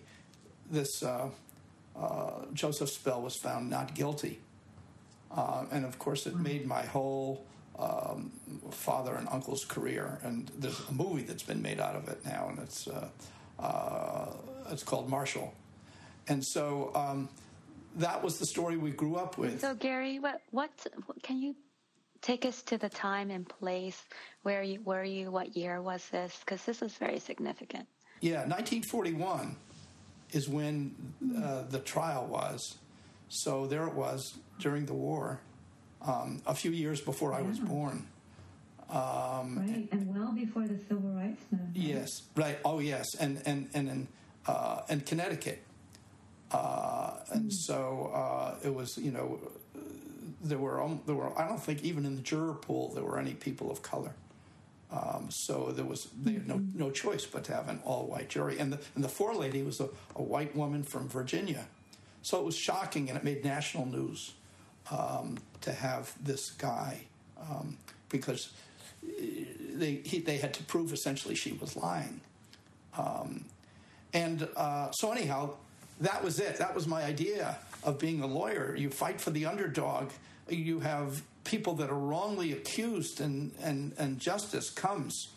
this 0.72 1.04
uh, 1.04 1.30
uh, 1.96 2.32
Joseph 2.54 2.90
Spell 2.90 3.22
was 3.22 3.36
found 3.36 3.70
not 3.70 3.94
guilty, 3.94 4.40
uh, 5.32 5.66
and 5.72 5.86
of 5.86 6.00
course, 6.00 6.26
it 6.26 6.38
made 6.38 6.66
my 6.66 6.84
whole 6.84 7.46
um, 7.78 8.32
father 8.72 9.16
and 9.16 9.28
uncle's 9.30 9.66
career. 9.66 10.20
And 10.24 10.50
there's 10.58 10.80
a 10.90 10.94
movie 10.94 11.24
that's 11.24 11.44
been 11.44 11.62
made 11.62 11.80
out 11.80 11.96
of 11.96 12.08
it 12.08 12.26
now, 12.26 12.48
and 12.50 12.60
it's 12.60 12.88
uh, 12.88 13.10
uh, 13.60 14.34
it's 14.72 14.84
called 14.84 15.10
Marshall. 15.10 15.54
And 16.28 16.44
so. 16.44 16.92
Um, 16.96 17.30
that 17.98 18.24
was 18.24 18.40
the 18.40 18.46
story 18.46 18.78
we 18.78 18.92
grew 18.92 19.16
up 19.16 19.38
with. 19.38 19.62
So, 19.62 19.76
Gary, 19.76 20.20
what, 20.20 20.42
what 20.52 20.72
can 21.22 21.40
you 21.40 21.56
take 22.22 22.46
us 22.46 22.62
to 22.64 22.78
the 22.78 22.90
time 22.90 23.30
and 23.30 23.48
place 23.48 24.02
where 24.44 24.64
you 24.64 24.82
were 24.84 25.04
you? 25.04 25.32
What 25.32 25.56
year 25.56 25.82
was 25.82 26.08
this? 26.10 26.40
Because 26.40 26.64
this 26.64 26.82
is 26.82 26.94
very 26.94 27.20
significant. 27.20 27.88
Yeah, 28.22 28.46
1941 28.46 29.56
is 30.32 30.48
when 30.50 30.96
uh, 31.38 31.64
the 31.70 31.80
trial 31.80 32.26
was. 32.26 32.78
So 33.30 33.68
there 33.68 33.88
it 33.88 33.94
was 33.94 34.38
during 34.60 34.86
the 34.86 34.94
war, 34.94 35.40
um, 36.02 36.42
a 36.46 36.56
few 36.56 36.72
years 36.72 37.02
before 37.02 37.32
yeah. 37.32 37.40
I 37.40 37.42
was 37.42 37.60
born. 37.60 38.08
Um, 38.90 39.58
right, 39.58 39.88
and 39.92 40.16
well 40.16 40.32
before 40.32 40.68
the 40.68 40.78
civil 40.78 41.10
rights 41.10 41.42
movement. 41.52 41.76
Yes, 41.76 42.10
right. 42.36 42.60
Oh, 42.64 42.80
yes, 42.80 43.16
and 43.16 43.42
and 43.46 43.70
and 43.74 43.90
in 43.90 44.08
uh, 44.46 44.82
and 44.88 45.06
Connecticut 45.06 45.64
uh, 46.54 47.16
and 47.32 47.52
so 47.52 48.12
uh, 48.14 48.56
it 48.64 48.74
was, 48.74 48.98
you 48.98 49.12
know, 49.12 49.40
there 50.44 50.60
were 50.60 50.82
um, 50.82 51.02
there 51.06 51.16
were 51.16 51.38
I 51.40 51.48
don't 51.48 51.62
think 51.62 51.84
even 51.84 52.06
in 52.06 52.16
the 52.16 52.22
juror 52.22 52.54
pool 52.54 52.94
there 52.94 53.04
were 53.04 53.18
any 53.18 53.34
people 53.34 53.72
of 53.72 53.82
color. 53.82 54.14
Um, 54.92 55.32
so 55.32 55.72
there 55.72 55.86
was 55.86 56.08
they 56.22 56.34
had 56.34 56.48
no 56.48 56.62
no 56.76 56.92
choice 56.92 57.26
but 57.26 57.44
to 57.46 57.54
have 57.54 57.70
an 57.70 57.80
all 57.84 58.06
white 58.06 58.30
jury, 58.30 58.60
and 58.60 58.72
the 58.72 58.80
and 58.94 59.04
the 59.04 59.08
forelady 59.08 59.66
was 59.66 59.80
a, 59.80 59.90
a, 60.16 60.22
white 60.22 60.56
woman 60.56 60.84
from 60.84 61.08
Virginia. 61.10 61.66
So 62.22 62.40
it 62.40 62.46
was 62.46 62.56
shocking, 62.56 63.10
and 63.10 63.18
it 63.18 63.24
made 63.24 63.44
national 63.44 63.88
news 63.88 64.34
um, 64.92 65.40
to 65.62 65.72
have 65.72 66.14
this 66.24 66.52
guy 66.52 67.06
um, 67.40 67.78
because 68.10 68.54
they 69.02 70.02
he, 70.06 70.20
they 70.20 70.38
had 70.38 70.54
to 70.56 70.64
prove 70.64 70.94
essentially 70.94 71.34
she 71.34 71.54
was 71.54 71.76
lying. 71.76 72.22
Um, 72.96 73.46
and 74.14 74.48
uh, 74.56 74.92
so 74.92 75.12
anyhow, 75.12 75.56
that 76.04 76.24
was 76.24 76.40
it. 76.40 76.58
That 76.58 76.76
was 76.76 76.88
my 76.88 77.04
idea 77.04 77.58
of 77.84 78.00
being 78.00 78.22
a 78.22 78.28
lawyer. 78.28 78.76
You 78.76 78.90
fight 78.90 79.20
for 79.20 79.32
the 79.32 79.46
underdog. 79.46 80.12
You 80.50 80.80
have 80.80 81.22
people 81.44 81.76
that 81.76 81.90
are 81.90 82.00
wrongly 82.00 82.52
accused, 82.54 83.22
and 83.22 83.52
and 83.62 83.94
and 83.98 84.20
justice 84.20 84.70
comes. 84.70 85.30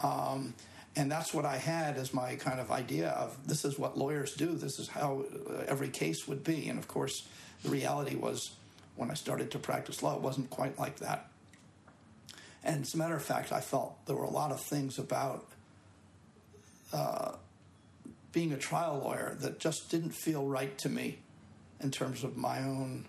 Um, 0.00 0.54
and 0.94 1.10
that's 1.10 1.32
what 1.32 1.46
I 1.46 1.56
had 1.56 1.96
as 1.96 2.12
my 2.12 2.36
kind 2.36 2.60
of 2.60 2.70
idea 2.70 3.10
of 3.10 3.36
this 3.46 3.64
is 3.64 3.78
what 3.78 3.96
lawyers 3.96 4.34
do. 4.34 4.52
This 4.54 4.78
is 4.78 4.88
how 4.88 5.24
every 5.66 5.88
case 5.88 6.28
would 6.28 6.44
be. 6.44 6.68
And 6.68 6.78
of 6.78 6.86
course, 6.86 7.26
the 7.62 7.70
reality 7.70 8.14
was 8.14 8.52
when 8.96 9.10
I 9.10 9.14
started 9.14 9.50
to 9.52 9.58
practice 9.58 10.02
law, 10.02 10.16
it 10.16 10.20
wasn't 10.20 10.50
quite 10.50 10.78
like 10.78 10.98
that. 10.98 11.30
And 12.62 12.82
as 12.82 12.94
a 12.94 12.98
matter 12.98 13.16
of 13.16 13.22
fact, 13.22 13.52
I 13.52 13.60
felt 13.60 14.04
there 14.06 14.16
were 14.16 14.24
a 14.24 14.30
lot 14.30 14.52
of 14.52 14.60
things 14.60 14.98
about 14.98 15.46
uh, 16.92 17.32
being 18.32 18.52
a 18.52 18.56
trial 18.56 19.00
lawyer 19.04 19.36
that 19.40 19.58
just 19.58 19.90
didn't 19.90 20.12
feel 20.12 20.46
right 20.46 20.76
to 20.78 20.88
me 20.88 21.18
in 21.80 21.90
terms 21.90 22.24
of 22.24 22.36
my 22.36 22.58
own 22.60 23.04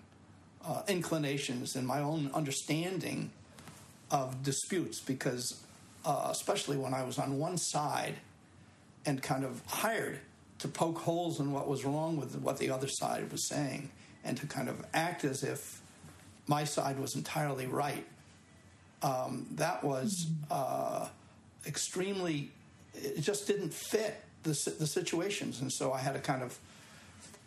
uh, 0.66 0.82
inclinations 0.88 1.76
and 1.76 1.86
my 1.86 2.00
own 2.00 2.30
understanding 2.34 3.30
of 4.10 4.42
disputes 4.42 5.00
because 5.00 5.64
uh, 6.04 6.28
especially 6.30 6.76
when 6.76 6.92
I 6.92 7.02
was 7.02 7.18
on 7.18 7.38
one 7.38 7.56
side 7.56 8.14
and 9.06 9.22
kind 9.22 9.44
of 9.44 9.62
hired 9.66 10.20
to 10.58 10.68
poke 10.68 10.98
holes 10.98 11.40
in 11.40 11.52
what 11.52 11.68
was 11.68 11.84
wrong 11.84 12.16
with 12.16 12.36
what 12.36 12.58
the 12.58 12.70
other 12.70 12.88
side 12.88 13.30
was 13.32 13.48
saying 13.48 13.90
and 14.24 14.36
to 14.36 14.46
kind 14.46 14.68
of 14.68 14.84
act 14.94 15.24
as 15.24 15.42
if 15.42 15.80
my 16.46 16.64
side 16.64 16.98
was 16.98 17.14
entirely 17.14 17.66
right. 17.66 18.06
Um, 19.02 19.46
that 19.52 19.84
was 19.84 20.26
uh, 20.50 21.08
extremely, 21.66 22.50
it 22.94 23.20
just 23.20 23.46
didn't 23.46 23.74
fit 23.74 24.23
the, 24.44 24.74
the 24.78 24.86
situations. 24.86 25.60
And 25.60 25.72
so 25.72 25.92
I 25.92 25.98
had 25.98 26.14
to 26.14 26.20
kind 26.20 26.42
of 26.42 26.58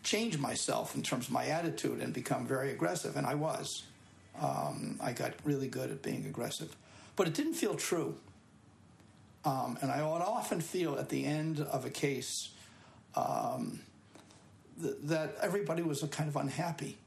change 0.03 0.37
myself 0.37 0.95
in 0.95 1.03
terms 1.03 1.27
of 1.27 1.33
my 1.33 1.45
attitude 1.45 2.01
and 2.01 2.13
become 2.13 2.45
very 2.45 2.71
aggressive. 2.71 3.15
And 3.15 3.25
I 3.25 3.35
was. 3.35 3.83
Um, 4.41 4.99
I 5.01 5.13
got 5.13 5.33
really 5.43 5.67
good 5.67 5.89
at 5.89 6.03
being 6.03 6.25
aggressive. 6.25 6.75
But 7.15 7.27
it 7.27 7.33
didn't 7.33 7.55
feel 7.55 7.75
true. 7.75 8.15
Um, 9.45 9.77
and 9.81 9.91
I 9.91 10.03
would 10.03 10.21
often 10.21 10.61
feel 10.61 10.97
at 10.97 11.09
the 11.09 11.25
end 11.25 11.61
of 11.61 11.85
a 11.85 11.89
case 11.89 12.49
um, 13.15 13.79
th- 14.81 14.95
that 15.03 15.35
everybody 15.41 15.81
was 15.81 16.03
kind 16.11 16.29
of 16.29 16.35
unhappy. 16.35 16.97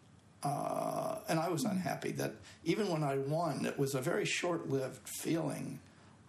Uh, 0.43 1.17
and 1.29 1.39
I 1.39 1.51
was 1.51 1.65
unhappy 1.65 2.13
that 2.13 2.33
even 2.65 2.89
when 2.89 3.05
I 3.05 3.19
won, 3.19 3.67
it 3.67 3.79
was 3.79 3.95
a 3.95 4.01
very 4.01 4.25
short 4.25 4.71
lived 4.71 5.07
feeling 5.07 5.81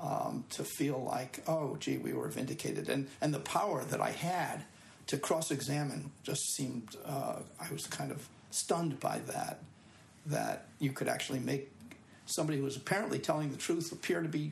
um, 0.02 0.46
to 0.52 0.64
feel 0.64 1.04
like, 1.04 1.44
oh, 1.48 1.78
gee, 1.80 1.98
we 1.98 2.14
were 2.14 2.28
vindicated. 2.28 2.90
And, 2.90 3.08
and 3.22 3.34
the 3.34 3.40
power 3.40 3.84
that 3.86 4.02
I 4.02 4.12
had 4.12 4.64
to 5.08 5.18
cross 5.18 5.52
examine 5.52 6.12
just 6.24 6.56
seemed, 6.56 6.96
uh, 7.06 7.38
I 7.60 7.72
was 7.72 7.86
kind 7.88 8.12
of 8.12 8.28
stunned 8.50 9.00
by 9.00 9.20
that, 9.28 9.60
that 10.26 10.66
you 10.80 10.92
could 10.92 11.08
actually 11.08 11.40
make 11.40 11.72
somebody 12.26 12.58
who 12.58 12.64
was 12.64 12.78
apparently 12.78 13.20
telling 13.20 13.52
the 13.52 13.58
truth 13.58 13.92
appear 13.92 14.22
to 14.22 14.30
be 14.30 14.52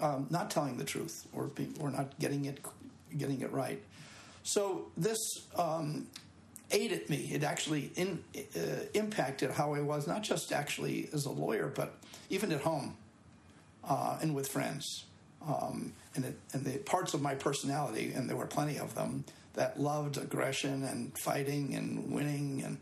um, 0.00 0.26
not 0.30 0.50
telling 0.50 0.76
the 0.76 0.84
truth 0.84 1.26
or 1.32 1.44
be, 1.46 1.68
or 1.80 1.90
not 1.90 2.18
getting 2.18 2.44
it 2.44 2.60
getting 3.16 3.40
it 3.40 3.50
right. 3.52 3.82
So 4.42 4.86
this 4.96 5.18
um, 5.56 6.06
aided 6.70 7.08
me. 7.08 7.30
It 7.32 7.44
actually 7.44 7.92
in, 7.96 8.22
uh, 8.36 8.84
impacted 8.94 9.52
how 9.52 9.74
I 9.74 9.80
was, 9.80 10.06
not 10.06 10.22
just 10.22 10.52
actually 10.52 11.08
as 11.12 11.24
a 11.24 11.30
lawyer, 11.30 11.72
but 11.74 11.96
even 12.28 12.52
at 12.52 12.60
home 12.60 12.96
uh, 13.86 14.18
and 14.20 14.34
with 14.34 14.48
friends. 14.48 15.04
Um, 15.46 15.92
and, 16.14 16.24
it, 16.24 16.38
and 16.52 16.64
the 16.64 16.78
parts 16.78 17.14
of 17.14 17.22
my 17.22 17.34
personality, 17.34 18.12
and 18.12 18.28
there 18.28 18.36
were 18.36 18.46
plenty 18.46 18.78
of 18.78 18.94
them, 18.94 19.24
that 19.54 19.80
loved 19.80 20.16
aggression 20.18 20.82
and 20.82 21.16
fighting 21.18 21.74
and 21.74 22.10
winning 22.10 22.62
and 22.62 22.78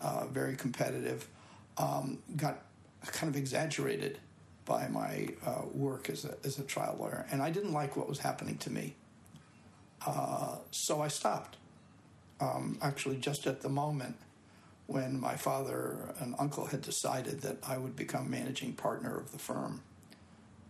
uh, 0.00 0.26
very 0.26 0.56
competitive, 0.56 1.28
um, 1.76 2.18
got 2.36 2.62
kind 3.06 3.28
of 3.32 3.36
exaggerated 3.36 4.18
by 4.64 4.88
my 4.88 5.28
uh, 5.44 5.62
work 5.72 6.08
as 6.08 6.24
a, 6.24 6.34
as 6.44 6.58
a 6.58 6.62
trial 6.62 6.96
lawyer. 6.98 7.26
And 7.30 7.42
I 7.42 7.50
didn't 7.50 7.72
like 7.72 7.96
what 7.96 8.08
was 8.08 8.18
happening 8.18 8.56
to 8.58 8.70
me. 8.70 8.94
Uh, 10.06 10.56
so 10.70 11.02
I 11.02 11.08
stopped. 11.08 11.56
Um, 12.40 12.78
actually, 12.82 13.16
just 13.16 13.46
at 13.46 13.60
the 13.60 13.68
moment 13.68 14.16
when 14.86 15.18
my 15.18 15.36
father 15.36 16.14
and 16.20 16.34
uncle 16.38 16.66
had 16.66 16.82
decided 16.82 17.40
that 17.42 17.56
I 17.66 17.78
would 17.78 17.96
become 17.96 18.30
managing 18.30 18.74
partner 18.74 19.16
of 19.16 19.32
the 19.32 19.38
firm, 19.38 19.82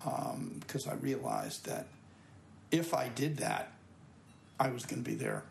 because 0.04 0.86
um, 0.86 0.92
I 0.92 0.94
realized 0.96 1.66
that 1.66 1.86
if 2.70 2.94
I 2.94 3.08
did 3.08 3.38
that, 3.38 3.72
I 4.60 4.68
was 4.68 4.84
going 4.84 5.02
to 5.02 5.08
be 5.08 5.16
there 5.16 5.44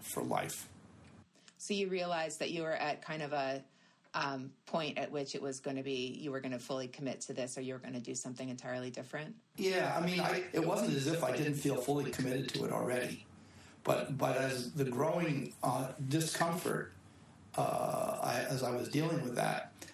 for 0.00 0.22
life. 0.22 0.68
So 1.58 1.74
you 1.74 1.88
realized 1.88 2.38
that 2.38 2.50
you 2.50 2.62
were 2.62 2.72
at 2.72 3.02
kind 3.02 3.22
of 3.22 3.32
a 3.32 3.62
um, 4.14 4.50
point 4.66 4.98
at 4.98 5.12
which 5.12 5.34
it 5.34 5.42
was 5.42 5.60
going 5.60 5.76
to 5.76 5.82
be 5.82 6.18
you 6.20 6.32
were 6.32 6.40
going 6.40 6.52
to 6.52 6.58
fully 6.58 6.88
commit 6.88 7.20
to 7.22 7.32
this 7.32 7.56
or 7.56 7.60
you 7.60 7.74
were 7.74 7.78
going 7.78 7.94
to 7.94 8.00
do 8.00 8.14
something 8.14 8.48
entirely 8.48 8.90
different? 8.90 9.34
Yeah, 9.56 9.94
I 9.96 10.04
mean, 10.04 10.20
I, 10.20 10.44
it 10.52 10.66
wasn't 10.66 10.96
as 10.96 11.06
if 11.06 11.22
I 11.22 11.36
didn't 11.36 11.54
feel 11.54 11.76
fully 11.76 12.10
committed 12.10 12.48
to 12.54 12.64
it 12.64 12.72
already, 12.72 13.26
but 13.84 14.16
but 14.18 14.36
as 14.36 14.72
the 14.72 14.84
growing 14.84 15.52
uh, 15.62 15.88
discomfort 16.08 16.92
uh, 17.56 18.18
I, 18.22 18.44
as 18.48 18.62
I 18.62 18.70
was 18.70 18.88
dealing 18.88 19.22
with 19.22 19.36
that, 19.36 19.72
I, 19.82 19.89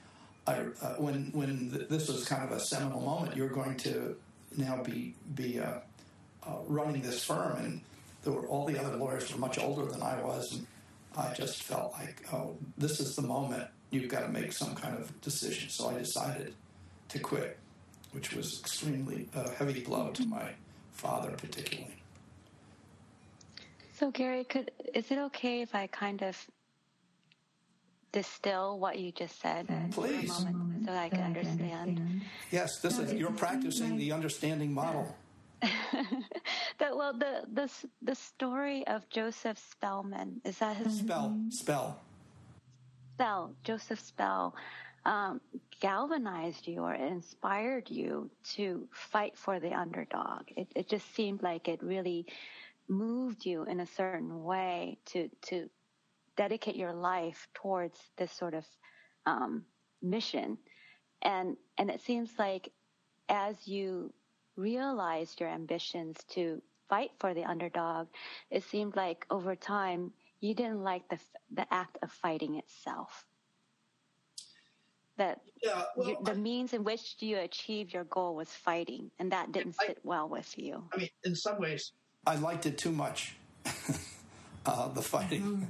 uh, 0.46 0.94
when 0.98 1.30
when 1.32 1.70
th- 1.70 1.88
this 1.88 2.08
was 2.08 2.24
kind 2.24 2.44
of 2.44 2.52
a 2.52 2.60
seminal 2.60 3.00
moment, 3.00 3.36
you're 3.36 3.48
going 3.48 3.76
to 3.78 4.16
now 4.56 4.82
be 4.82 5.14
be 5.34 5.60
uh, 5.60 5.80
uh, 6.44 6.50
running 6.66 7.02
this 7.02 7.24
firm, 7.24 7.56
and 7.58 7.80
there 8.22 8.32
were 8.32 8.46
all 8.46 8.66
the 8.66 8.78
other 8.78 8.96
lawyers 8.96 9.32
were 9.32 9.38
much 9.38 9.58
older 9.58 9.84
than 9.84 10.02
I 10.02 10.20
was, 10.22 10.52
and 10.52 10.66
I 11.16 11.32
just 11.34 11.62
felt 11.62 11.92
like, 11.92 12.24
oh, 12.32 12.56
this 12.78 13.00
is 13.00 13.16
the 13.16 13.22
moment 13.22 13.68
you've 13.90 14.08
got 14.08 14.20
to 14.20 14.28
make 14.28 14.52
some 14.52 14.74
kind 14.74 14.96
of 14.96 15.20
decision. 15.20 15.68
So 15.68 15.90
I 15.90 15.98
decided 15.98 16.54
to 17.08 17.18
quit, 17.18 17.58
which 18.12 18.32
was 18.32 18.60
extremely 18.60 19.28
a 19.34 19.50
heavy 19.50 19.80
blow 19.80 20.10
to 20.10 20.26
my 20.26 20.50
father, 20.92 21.30
particularly. 21.30 21.94
So 23.94 24.10
Gary, 24.10 24.44
could 24.44 24.70
is 24.94 25.10
it 25.10 25.18
okay 25.18 25.62
if 25.62 25.74
I 25.74 25.86
kind 25.86 26.22
of 26.22 26.36
distill 28.12 28.78
what 28.78 28.98
you 28.98 29.12
just 29.12 29.40
said 29.40 29.66
Please. 29.90 30.34
for 30.34 30.48
a 30.48 30.52
moment 30.52 30.86
so 30.86 30.92
I 30.92 31.08
can 31.08 31.22
understand? 31.22 32.22
Yes, 32.50 32.80
this 32.80 32.98
is 32.98 33.12
you're 33.12 33.32
practicing 33.32 33.96
the 33.96 34.12
understanding 34.12 34.72
model. 34.72 35.14
the, 35.62 36.94
well, 36.94 37.12
the 37.12 37.42
the 37.52 37.70
the 38.02 38.14
story 38.14 38.86
of 38.86 39.08
Joseph 39.08 39.58
Spellman 39.58 40.40
is 40.44 40.58
that 40.58 40.76
his 40.76 40.98
spell 40.98 41.34
spell 41.48 42.00
Spell, 43.16 43.54
Joseph 43.64 44.00
Spell, 44.00 44.54
um, 45.06 45.40
galvanized 45.80 46.66
you 46.66 46.82
or 46.82 46.92
inspired 46.92 47.88
you 47.88 48.30
to 48.56 48.86
fight 48.92 49.38
for 49.38 49.58
the 49.58 49.72
underdog. 49.72 50.42
It, 50.54 50.68
it 50.74 50.88
just 50.90 51.14
seemed 51.14 51.42
like 51.42 51.66
it 51.66 51.82
really 51.82 52.26
moved 52.88 53.46
you 53.46 53.62
in 53.64 53.80
a 53.80 53.86
certain 53.86 54.44
way 54.44 54.98
to 55.06 55.30
to 55.46 55.70
dedicate 56.36 56.76
your 56.76 56.92
life 56.92 57.48
towards 57.54 57.98
this 58.16 58.32
sort 58.32 58.54
of 58.54 58.64
um, 59.26 59.64
mission, 60.02 60.58
and 61.22 61.56
and 61.78 61.90
it 61.90 62.00
seems 62.00 62.30
like 62.38 62.70
as 63.28 63.66
you 63.66 64.12
realized 64.56 65.40
your 65.40 65.48
ambitions 65.48 66.16
to 66.28 66.62
fight 66.88 67.10
for 67.18 67.34
the 67.34 67.44
underdog, 67.44 68.08
it 68.50 68.62
seemed 68.64 68.96
like 68.96 69.26
over 69.30 69.54
time 69.54 70.12
you 70.40 70.54
didn't 70.54 70.82
like 70.82 71.08
the 71.08 71.18
the 71.52 71.66
act 71.72 71.98
of 72.02 72.10
fighting 72.10 72.56
itself. 72.56 73.26
That 75.16 75.40
yeah, 75.62 75.84
well, 75.96 76.08
you, 76.08 76.18
the 76.22 76.32
I, 76.32 76.34
means 76.34 76.74
in 76.74 76.84
which 76.84 77.16
you 77.20 77.38
achieve 77.38 77.92
your 77.92 78.04
goal 78.04 78.36
was 78.36 78.50
fighting, 78.50 79.10
and 79.18 79.32
that 79.32 79.52
didn't 79.52 79.76
I, 79.80 79.86
sit 79.86 79.98
well 80.02 80.28
with 80.28 80.56
you. 80.58 80.84
I 80.92 80.98
mean, 80.98 81.08
in 81.24 81.34
some 81.34 81.58
ways, 81.58 81.92
I 82.26 82.36
liked 82.36 82.66
it 82.66 82.76
too 82.76 82.92
much. 82.92 83.34
uh, 84.66 84.88
the 84.88 85.02
fighting. 85.02 85.42
Mm-hmm. 85.42 85.64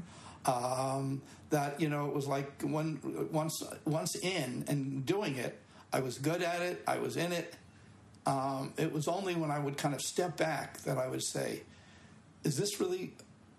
Um, 0.46 1.22
that 1.50 1.80
you 1.80 1.88
know, 1.88 2.06
it 2.06 2.14
was 2.14 2.26
like 2.26 2.62
when 2.62 3.00
once 3.32 3.62
once 3.85 4.14
in 4.16 4.64
and 4.68 5.04
doing 5.04 5.37
it, 5.37 5.61
I 5.92 6.00
was 6.00 6.18
good 6.18 6.42
at 6.42 6.62
it. 6.62 6.82
I 6.87 6.98
was 6.98 7.16
in 7.16 7.32
it. 7.32 7.54
Um, 8.26 8.72
it 8.76 8.92
was 8.92 9.06
only 9.06 9.35
when 9.35 9.50
I 9.50 9.59
would 9.59 9.76
kind 9.76 9.94
of 9.94 10.00
step 10.00 10.37
back 10.37 10.78
that 10.82 10.98
I 10.98 11.09
would 11.09 11.22
say, 11.22 11.62
"Is 12.42 12.56
this 12.56 12.80
really 12.80 13.14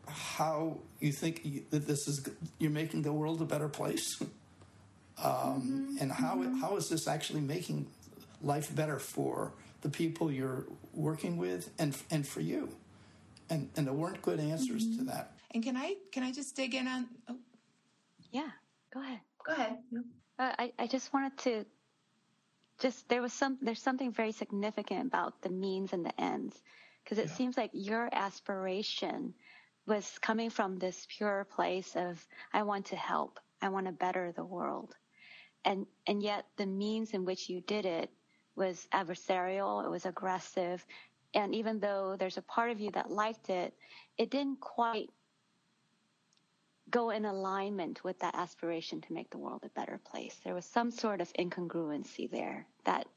how 0.08 0.78
you 1.00 1.12
think 1.12 1.70
that 1.70 1.88
this 1.88 2.08
is 2.08 2.28
you're 2.60 2.72
making 2.72 3.02
the 3.02 3.14
world 3.14 3.42
a 3.42 3.46
better 3.46 3.68
place 3.68 4.22
um, 4.22 4.32
mm-hmm. 5.24 5.98
and 6.00 6.12
how, 6.12 6.36
mm-hmm. 6.36 6.60
how 6.60 6.76
is 6.78 6.90
this 6.90 7.08
actually 7.08 7.42
making 7.42 7.88
life 8.42 8.74
better 8.74 9.00
for 9.00 9.52
the 9.82 9.90
people 9.90 10.32
you're 10.32 10.66
working 10.94 11.38
with 11.38 11.70
and 11.78 11.96
and 12.10 12.28
for 12.28 12.42
you 12.42 12.70
and 13.50 13.70
and 13.76 13.88
there 13.88 13.94
weren't 13.94 14.22
good 14.22 14.40
answers 14.40 14.86
mm-hmm. 14.86 15.00
to 15.00 15.04
that 15.06 15.32
and 15.52 15.64
can 15.64 15.78
i 15.78 15.96
can 16.12 16.24
i 16.24 16.32
just 16.32 16.56
dig 16.56 16.74
in 16.76 16.88
on 16.88 17.08
oh. 17.30 17.38
yeah 18.32 18.50
go 18.94 19.02
ahead 19.02 19.20
go 19.46 19.54
ahead 19.54 19.78
uh, 20.40 20.54
I, 20.60 20.72
I 20.78 20.88
just 20.88 21.14
wanted 21.14 21.38
to 21.40 21.66
just 22.80 23.10
there 23.10 23.22
was 23.22 23.34
some 23.34 23.58
there's 23.62 23.82
something 23.82 24.12
very 24.12 24.32
significant 24.32 25.08
about 25.08 25.42
the 25.42 25.50
means 25.50 25.94
and 25.94 26.06
the 26.06 26.22
ends 26.22 26.62
because 27.04 27.18
it 27.18 27.28
yeah. 27.28 27.34
seems 27.34 27.58
like 27.58 27.72
your 27.74 28.10
aspiration 28.12 29.34
was 29.88 30.20
coming 30.20 30.50
from 30.50 30.78
this 30.78 31.08
pure 31.10 31.48
place 31.50 31.96
of 31.96 32.24
I 32.54 32.64
want 32.64 32.88
to 32.88 32.96
help. 32.96 33.40
I 33.62 33.70
want 33.70 33.86
to 33.88 33.94
better 33.94 34.32
the 34.32 34.44
world. 34.44 34.94
And 35.66 35.88
and 36.06 36.22
yet 36.22 36.46
the 36.58 36.66
means 36.66 37.12
in 37.12 37.26
which 37.26 37.50
you 37.50 37.62
did 37.62 37.86
it 37.86 38.12
was 38.56 38.88
adversarial, 38.94 39.84
it 39.86 39.90
was 39.90 40.06
aggressive, 40.06 40.86
and 41.34 41.56
even 41.56 41.80
though 41.80 42.16
there's 42.18 42.38
a 42.38 42.42
part 42.42 42.72
of 42.72 42.80
you 42.80 42.92
that 42.92 43.12
liked 43.12 43.50
it, 43.50 43.74
it 44.18 44.30
didn't 44.30 44.60
quite 44.60 45.10
go 46.90 47.10
in 47.10 47.26
alignment 47.26 48.04
with 48.04 48.20
that 48.20 48.36
aspiration 48.36 49.02
to 49.02 49.14
make 49.14 49.30
the 49.30 49.38
world 49.38 49.64
a 49.64 49.70
better 49.70 50.00
place. 50.10 50.36
There 50.44 50.54
was 50.54 50.66
some 50.66 50.92
sort 50.92 51.22
of 51.22 51.32
incongruency 51.34 52.30
there 52.30 52.66
that 52.86 53.08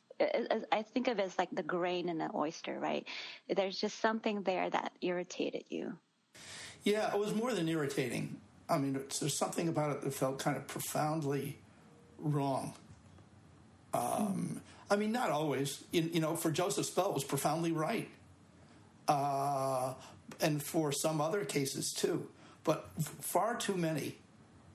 I 0.72 0.83
think 0.83 1.09
of 1.09 1.18
it 1.18 1.22
as 1.22 1.38
like 1.38 1.48
the 1.52 1.62
grain 1.62 2.09
in 2.09 2.20
an 2.20 2.30
oyster, 2.35 2.78
right? 2.78 3.06
There's 3.48 3.80
just 3.80 4.00
something 4.00 4.42
there 4.42 4.68
that 4.68 4.92
irritated 5.00 5.64
you. 5.68 5.96
Yeah, 6.85 7.12
it 7.12 7.18
was 7.18 7.35
more 7.35 7.54
than 7.54 7.68
irritating. 7.68 8.37
I 8.68 8.78
mean, 8.78 8.92
there's 8.92 9.37
something 9.37 9.68
about 9.68 9.96
it 9.96 10.02
that 10.02 10.14
felt 10.14 10.38
kind 10.38 10.56
of 10.56 10.66
profoundly 10.66 11.59
wrong. 12.18 12.74
Um, 13.94 14.61
I 14.90 14.96
mean, 14.96 15.12
not 15.12 15.30
always. 15.30 15.83
You, 15.90 16.11
you, 16.12 16.20
know, 16.20 16.37
for 16.37 16.50
Joseph 16.50 16.87
Spell, 16.87 17.09
it 17.09 17.14
was 17.14 17.24
profoundly 17.24 17.72
right. 17.72 18.09
Uh, 19.09 19.94
and 20.40 20.62
for 20.62 20.92
some 20.92 21.20
other 21.20 21.44
cases 21.44 21.92
too. 21.92 22.28
But 22.64 22.90
far 23.20 23.57
too 23.57 23.77
many, 23.77 24.16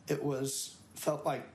it 0.08 0.24
was 0.24 0.76
felt 0.96 1.26
like 1.26 1.48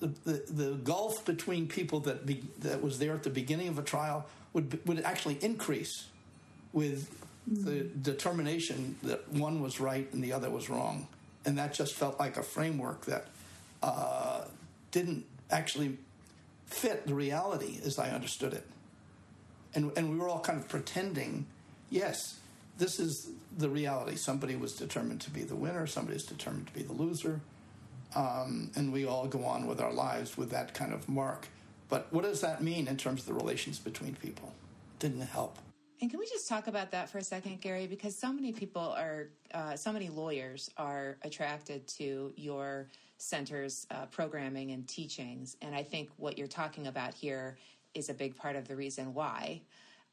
the, 0.00 0.06
the, 0.24 0.44
the 0.48 0.70
gulf 0.76 1.24
between 1.24 1.68
people 1.68 2.00
that 2.00 2.24
be, 2.24 2.42
that 2.60 2.82
was 2.82 2.98
there 2.98 3.12
at 3.12 3.22
the 3.22 3.30
beginning 3.30 3.68
of 3.68 3.78
a 3.78 3.82
trial 3.82 4.26
would 4.52 4.80
would 4.86 5.00
actually 5.02 5.38
increase 5.42 6.06
with 6.72 7.10
the 7.46 7.82
determination 7.82 8.96
that 9.02 9.28
one 9.32 9.60
was 9.60 9.80
right 9.80 10.12
and 10.12 10.22
the 10.22 10.32
other 10.32 10.50
was 10.50 10.70
wrong. 10.70 11.06
And 11.44 11.58
that 11.58 11.74
just 11.74 11.94
felt 11.94 12.18
like 12.18 12.36
a 12.36 12.42
framework 12.42 13.06
that 13.06 13.26
uh, 13.82 14.44
didn't 14.90 15.24
actually 15.50 15.98
fit 16.66 17.06
the 17.06 17.14
reality 17.14 17.80
as 17.84 17.98
I 17.98 18.10
understood 18.10 18.52
it. 18.52 18.66
And, 19.74 19.90
and 19.96 20.10
we 20.10 20.18
were 20.18 20.28
all 20.28 20.40
kind 20.40 20.58
of 20.58 20.68
pretending, 20.68 21.46
yes, 21.90 22.39
this 22.80 22.98
is 22.98 23.30
the 23.56 23.68
reality. 23.68 24.16
Somebody 24.16 24.56
was 24.56 24.74
determined 24.74 25.20
to 25.20 25.30
be 25.30 25.42
the 25.42 25.54
winner, 25.54 25.86
somebody 25.86 26.16
is 26.16 26.24
determined 26.24 26.66
to 26.66 26.72
be 26.72 26.82
the 26.82 26.94
loser. 26.94 27.40
Um, 28.16 28.72
and 28.74 28.92
we 28.92 29.06
all 29.06 29.28
go 29.28 29.44
on 29.44 29.68
with 29.68 29.80
our 29.80 29.92
lives 29.92 30.36
with 30.36 30.50
that 30.50 30.74
kind 30.74 30.92
of 30.92 31.08
mark. 31.08 31.46
But 31.88 32.08
what 32.10 32.24
does 32.24 32.40
that 32.40 32.60
mean 32.62 32.88
in 32.88 32.96
terms 32.96 33.20
of 33.20 33.26
the 33.26 33.34
relations 33.34 33.78
between 33.78 34.16
people? 34.16 34.52
Didn't 34.98 35.20
help. 35.20 35.58
And 36.00 36.10
can 36.10 36.18
we 36.18 36.26
just 36.26 36.48
talk 36.48 36.66
about 36.66 36.90
that 36.92 37.10
for 37.10 37.18
a 37.18 37.22
second, 37.22 37.60
Gary? 37.60 37.86
Because 37.86 38.18
so 38.18 38.32
many 38.32 38.52
people 38.52 38.94
are, 38.96 39.28
uh, 39.52 39.76
so 39.76 39.92
many 39.92 40.08
lawyers 40.08 40.70
are 40.76 41.18
attracted 41.22 41.86
to 41.88 42.32
your 42.36 42.88
center's 43.18 43.86
uh, 43.90 44.06
programming 44.06 44.70
and 44.70 44.88
teachings. 44.88 45.56
And 45.60 45.74
I 45.74 45.82
think 45.82 46.08
what 46.16 46.38
you're 46.38 46.46
talking 46.48 46.86
about 46.86 47.12
here 47.12 47.58
is 47.92 48.08
a 48.08 48.14
big 48.14 48.34
part 48.34 48.56
of 48.56 48.66
the 48.66 48.74
reason 48.74 49.12
why. 49.12 49.60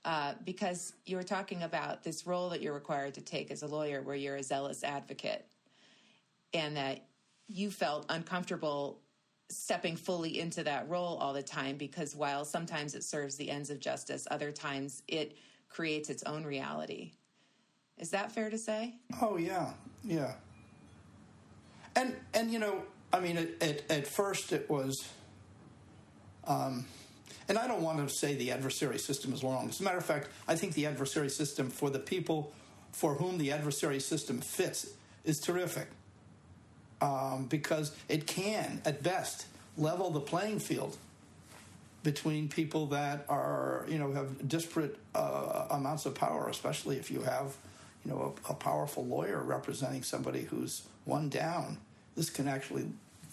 Uh, 0.08 0.34
because 0.46 0.94
you 1.06 1.18
were 1.18 1.24
talking 1.24 1.64
about 1.64 2.02
this 2.02 2.26
role 2.26 2.48
that 2.48 2.62
you're 2.62 2.74
required 2.74 3.14
to 3.14 3.20
take 3.20 3.52
as 3.52 3.62
a 3.62 3.68
lawyer, 3.68 4.02
where 4.02 4.16
you're 4.16 4.38
a 4.38 4.42
zealous 4.44 4.82
advocate, 4.82 5.46
and 6.54 6.78
that 6.78 7.02
you 7.50 7.70
felt 7.70 8.06
uncomfortable 8.08 9.02
stepping 9.50 9.98
fully 9.98 10.40
into 10.40 10.64
that 10.64 10.88
role 10.88 11.18
all 11.18 11.34
the 11.34 11.44
time 11.44 11.76
because 11.76 12.16
while 12.16 12.46
sometimes 12.46 12.96
it 12.96 13.04
serves 13.04 13.36
the 13.36 13.52
ends 13.52 13.70
of 13.70 13.82
justice, 13.82 14.26
other 14.32 14.50
times 14.50 15.04
it 15.10 15.36
creates 15.68 16.10
its 16.10 16.24
own 16.24 16.46
reality. 16.46 17.12
Is 17.98 18.12
that 18.12 18.32
fair 18.32 18.50
to 18.50 18.58
say? 18.58 18.96
Oh 19.22 19.36
yeah, 19.36 19.74
yeah. 20.06 20.36
And 21.98 22.16
and 22.34 22.50
you 22.50 22.60
know, 22.60 22.84
I 23.12 23.20
mean, 23.20 23.36
at 23.36 23.50
at, 23.62 23.92
at 23.92 24.08
first 24.08 24.54
it 24.54 24.70
was, 24.70 25.10
um, 26.46 26.86
and 27.48 27.58
I 27.58 27.68
don't 27.68 27.82
want 27.82 28.08
to 28.08 28.14
say 28.14 28.36
the 28.36 28.52
adversary 28.52 29.00
system 29.00 29.34
is 29.34 29.44
wrong. 29.44 29.70
As 29.70 29.80
a 29.80 29.84
matter 29.84 29.98
of 29.98 30.06
fact, 30.06 30.30
I 30.48 30.56
think 30.56 30.74
the 30.74 30.86
adversary 30.86 31.30
system 31.30 31.70
for 31.70 31.90
the 31.90 32.00
people 32.00 32.54
for 32.92 33.16
whom 33.16 33.38
the 33.38 33.52
adversary 33.52 34.00
system 34.00 34.40
fits 34.42 34.88
is 35.24 35.40
terrific 35.40 35.88
um, 37.02 37.46
because 37.46 37.96
it 38.10 38.26
can, 38.26 38.82
at 38.86 39.04
best, 39.04 39.46
level 39.78 40.10
the 40.10 40.20
playing 40.20 40.60
field 40.60 40.98
between 42.04 42.48
people 42.48 42.88
that 42.88 43.26
are, 43.30 43.86
you 43.88 44.00
know, 44.00 44.12
have 44.14 44.48
disparate 44.48 44.98
uh, 45.14 45.68
amounts 45.72 46.06
of 46.06 46.16
power, 46.16 46.48
especially 46.50 46.98
if 46.98 47.12
you 47.12 47.22
have, 47.22 47.56
you 48.06 48.12
know, 48.12 48.34
a, 48.48 48.52
a, 48.52 48.54
powerful 48.56 49.06
lawyer 49.06 49.42
representing 49.42 50.04
somebody 50.04 50.44
who's 50.44 50.84
one 51.06 51.28
down. 51.28 51.78
This 52.16 52.30
can 52.30 52.48
actually 52.48 52.88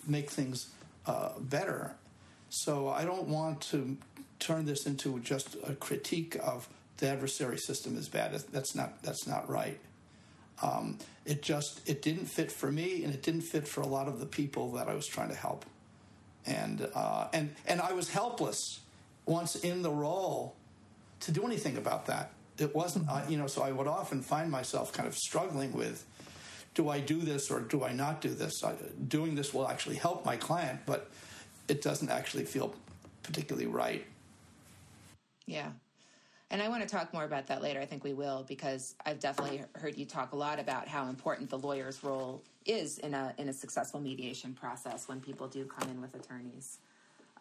make 0.06 0.30
things 0.30 0.70
uh, 1.06 1.30
better. 1.38 1.94
So 2.54 2.88
I 2.88 3.04
don't 3.04 3.26
want 3.26 3.60
to 3.72 3.96
turn 4.38 4.64
this 4.64 4.86
into 4.86 5.18
just 5.20 5.56
a 5.66 5.74
critique 5.74 6.36
of 6.40 6.68
the 6.98 7.08
adversary 7.08 7.58
system 7.58 7.98
is 7.98 8.08
bad. 8.08 8.32
That's 8.52 8.76
not 8.76 9.02
that's 9.02 9.26
not 9.26 9.50
right. 9.50 9.80
Um, 10.62 10.98
it 11.26 11.42
just 11.42 11.86
it 11.88 12.00
didn't 12.00 12.26
fit 12.26 12.52
for 12.52 12.70
me, 12.70 13.02
and 13.02 13.12
it 13.12 13.22
didn't 13.22 13.42
fit 13.42 13.66
for 13.66 13.80
a 13.80 13.86
lot 13.86 14.06
of 14.06 14.20
the 14.20 14.26
people 14.26 14.70
that 14.72 14.88
I 14.88 14.94
was 14.94 15.06
trying 15.06 15.30
to 15.30 15.34
help, 15.34 15.64
and 16.46 16.88
uh, 16.94 17.26
and 17.32 17.56
and 17.66 17.80
I 17.80 17.92
was 17.92 18.10
helpless 18.10 18.80
once 19.26 19.56
in 19.56 19.82
the 19.82 19.90
role 19.90 20.54
to 21.20 21.32
do 21.32 21.44
anything 21.44 21.76
about 21.76 22.06
that. 22.06 22.30
It 22.56 22.72
wasn't, 22.72 23.08
uh, 23.08 23.22
you 23.28 23.36
know, 23.36 23.48
so 23.48 23.62
I 23.62 23.72
would 23.72 23.88
often 23.88 24.22
find 24.22 24.48
myself 24.48 24.92
kind 24.92 25.08
of 25.08 25.16
struggling 25.16 25.72
with, 25.72 26.04
do 26.74 26.88
I 26.88 27.00
do 27.00 27.18
this 27.18 27.50
or 27.50 27.60
do 27.60 27.82
I 27.82 27.92
not 27.92 28.20
do 28.20 28.28
this? 28.28 28.62
I, 28.62 28.74
doing 29.08 29.34
this 29.34 29.52
will 29.52 29.66
actually 29.66 29.96
help 29.96 30.24
my 30.24 30.36
client, 30.36 30.80
but 30.86 31.10
it 31.68 31.82
doesn't 31.82 32.10
actually 32.10 32.44
feel 32.44 32.74
particularly 33.22 33.66
right. 33.66 34.04
Yeah. 35.46 35.70
And 36.50 36.62
I 36.62 36.68
want 36.68 36.82
to 36.82 36.88
talk 36.88 37.12
more 37.12 37.24
about 37.24 37.46
that 37.48 37.62
later. 37.62 37.80
I 37.80 37.86
think 37.86 38.04
we 38.04 38.12
will 38.12 38.44
because 38.46 38.94
I've 39.04 39.18
definitely 39.18 39.64
heard 39.74 39.96
you 39.96 40.04
talk 40.04 40.32
a 40.32 40.36
lot 40.36 40.60
about 40.60 40.86
how 40.86 41.08
important 41.08 41.50
the 41.50 41.58
lawyer's 41.58 42.04
role 42.04 42.42
is 42.66 42.98
in 42.98 43.12
a 43.14 43.34
in 43.38 43.48
a 43.48 43.52
successful 43.52 44.00
mediation 44.00 44.52
process 44.52 45.08
when 45.08 45.20
people 45.20 45.48
do 45.48 45.64
come 45.64 45.90
in 45.90 46.00
with 46.00 46.14
attorneys. 46.14 46.78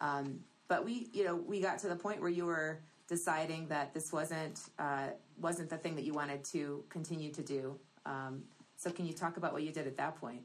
Um, 0.00 0.40
but 0.68 0.84
we, 0.84 1.08
you 1.12 1.24
know, 1.24 1.36
we 1.36 1.60
got 1.60 1.78
to 1.80 1.88
the 1.88 1.96
point 1.96 2.20
where 2.20 2.30
you 2.30 2.46
were 2.46 2.80
deciding 3.06 3.68
that 3.68 3.92
this 3.94 4.12
wasn't 4.12 4.60
uh, 4.78 5.08
wasn't 5.40 5.68
the 5.70 5.76
thing 5.76 5.94
that 5.96 6.04
you 6.04 6.12
wanted 6.12 6.42
to 6.46 6.82
continue 6.88 7.30
to 7.30 7.42
do. 7.42 7.78
Um, 8.06 8.42
so, 8.84 8.90
can 8.90 9.06
you 9.06 9.14
talk 9.14 9.38
about 9.38 9.54
what 9.54 9.62
you 9.62 9.72
did 9.72 9.86
at 9.86 9.96
that 9.96 10.20
point? 10.20 10.42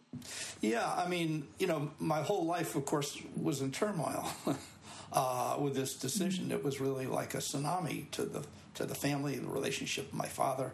Yeah, 0.62 0.89
I 0.89 1.10
mean, 1.10 1.45
you 1.58 1.67
know, 1.67 1.91
my 1.99 2.21
whole 2.21 2.45
life, 2.45 2.78
of 2.78 2.86
course, 2.86 3.17
was 3.36 3.60
in 3.60 3.71
turmoil. 3.71 4.32
uh, 5.12 5.58
with 5.60 5.75
this 5.75 5.95
decision. 5.95 6.49
It 6.49 6.63
was 6.63 6.80
really 6.80 7.06
like 7.06 7.34
a 7.34 7.39
tsunami 7.39 8.10
to 8.12 8.23
the 8.23 8.45
to 8.75 8.86
the 8.86 8.95
family, 8.95 9.36
the 9.36 9.47
relationship 9.47 10.06
with 10.06 10.13
my 10.13 10.28
father, 10.28 10.71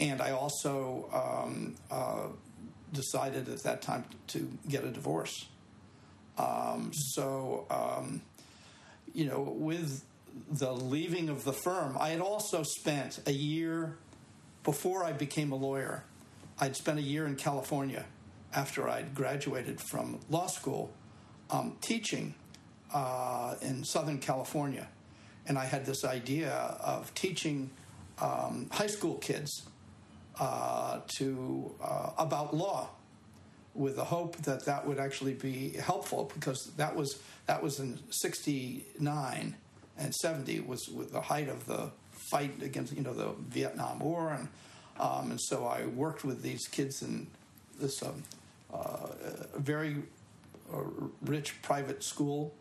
and 0.00 0.22
I 0.22 0.30
also 0.30 1.10
um, 1.12 1.74
uh, 1.90 2.28
decided 2.94 3.48
at 3.50 3.62
that 3.64 3.82
time 3.82 4.04
to 4.28 4.50
get 4.66 4.84
a 4.84 4.90
divorce. 4.90 5.48
Um, 6.38 6.92
so, 6.94 7.66
um, 7.68 8.22
you 9.12 9.26
know, 9.26 9.40
with 9.40 10.02
the 10.50 10.72
leaving 10.72 11.28
of 11.28 11.44
the 11.44 11.52
firm, 11.52 11.98
I 12.00 12.08
had 12.10 12.20
also 12.20 12.62
spent 12.62 13.20
a 13.26 13.32
year 13.32 13.98
before 14.64 15.04
I 15.04 15.12
became 15.12 15.52
a 15.52 15.56
lawyer. 15.56 16.04
I'd 16.58 16.76
spent 16.76 16.98
a 16.98 17.02
year 17.02 17.26
in 17.26 17.36
California 17.36 18.04
after 18.54 18.88
I'd 18.88 19.14
graduated 19.14 19.80
from 19.80 20.20
law 20.28 20.46
school 20.46 20.92
um, 21.50 21.76
teaching 21.80 22.34
uh, 22.92 23.54
in 23.62 23.84
Southern 23.84 24.18
California. 24.18 24.88
And 25.46 25.58
I 25.58 25.64
had 25.64 25.86
this 25.86 26.04
idea 26.04 26.52
of 26.52 27.12
teaching 27.14 27.70
um, 28.20 28.68
high 28.70 28.86
school 28.86 29.16
kids 29.16 29.62
uh, 30.38 31.00
to 31.16 31.74
uh, 31.82 32.10
about 32.18 32.54
law 32.54 32.90
with 33.74 33.96
the 33.96 34.04
hope 34.04 34.36
that 34.42 34.64
that 34.66 34.86
would 34.86 34.98
actually 34.98 35.34
be 35.34 35.70
helpful 35.70 36.30
because 36.34 36.66
that 36.76 36.94
was 36.94 37.20
that 37.46 37.62
was 37.62 37.80
in 37.80 37.98
69 38.10 39.56
and 39.98 40.14
70 40.14 40.60
was 40.60 40.88
with 40.88 41.12
the 41.12 41.20
height 41.20 41.48
of 41.48 41.66
the 41.66 41.90
fight 42.10 42.62
against 42.62 42.92
you 42.92 43.02
know 43.02 43.14
the 43.14 43.30
Vietnam 43.48 43.98
War 43.98 44.30
and 44.30 44.48
um, 45.02 45.32
and 45.32 45.40
so 45.40 45.66
I 45.66 45.86
worked 45.86 46.24
with 46.24 46.42
these 46.42 46.68
kids 46.68 47.02
in 47.02 47.26
this 47.80 48.02
um, 48.02 48.22
uh, 48.72 49.08
very 49.56 49.96
uh, 50.72 50.78
rich 51.22 51.60
private 51.60 52.02
school 52.04 52.54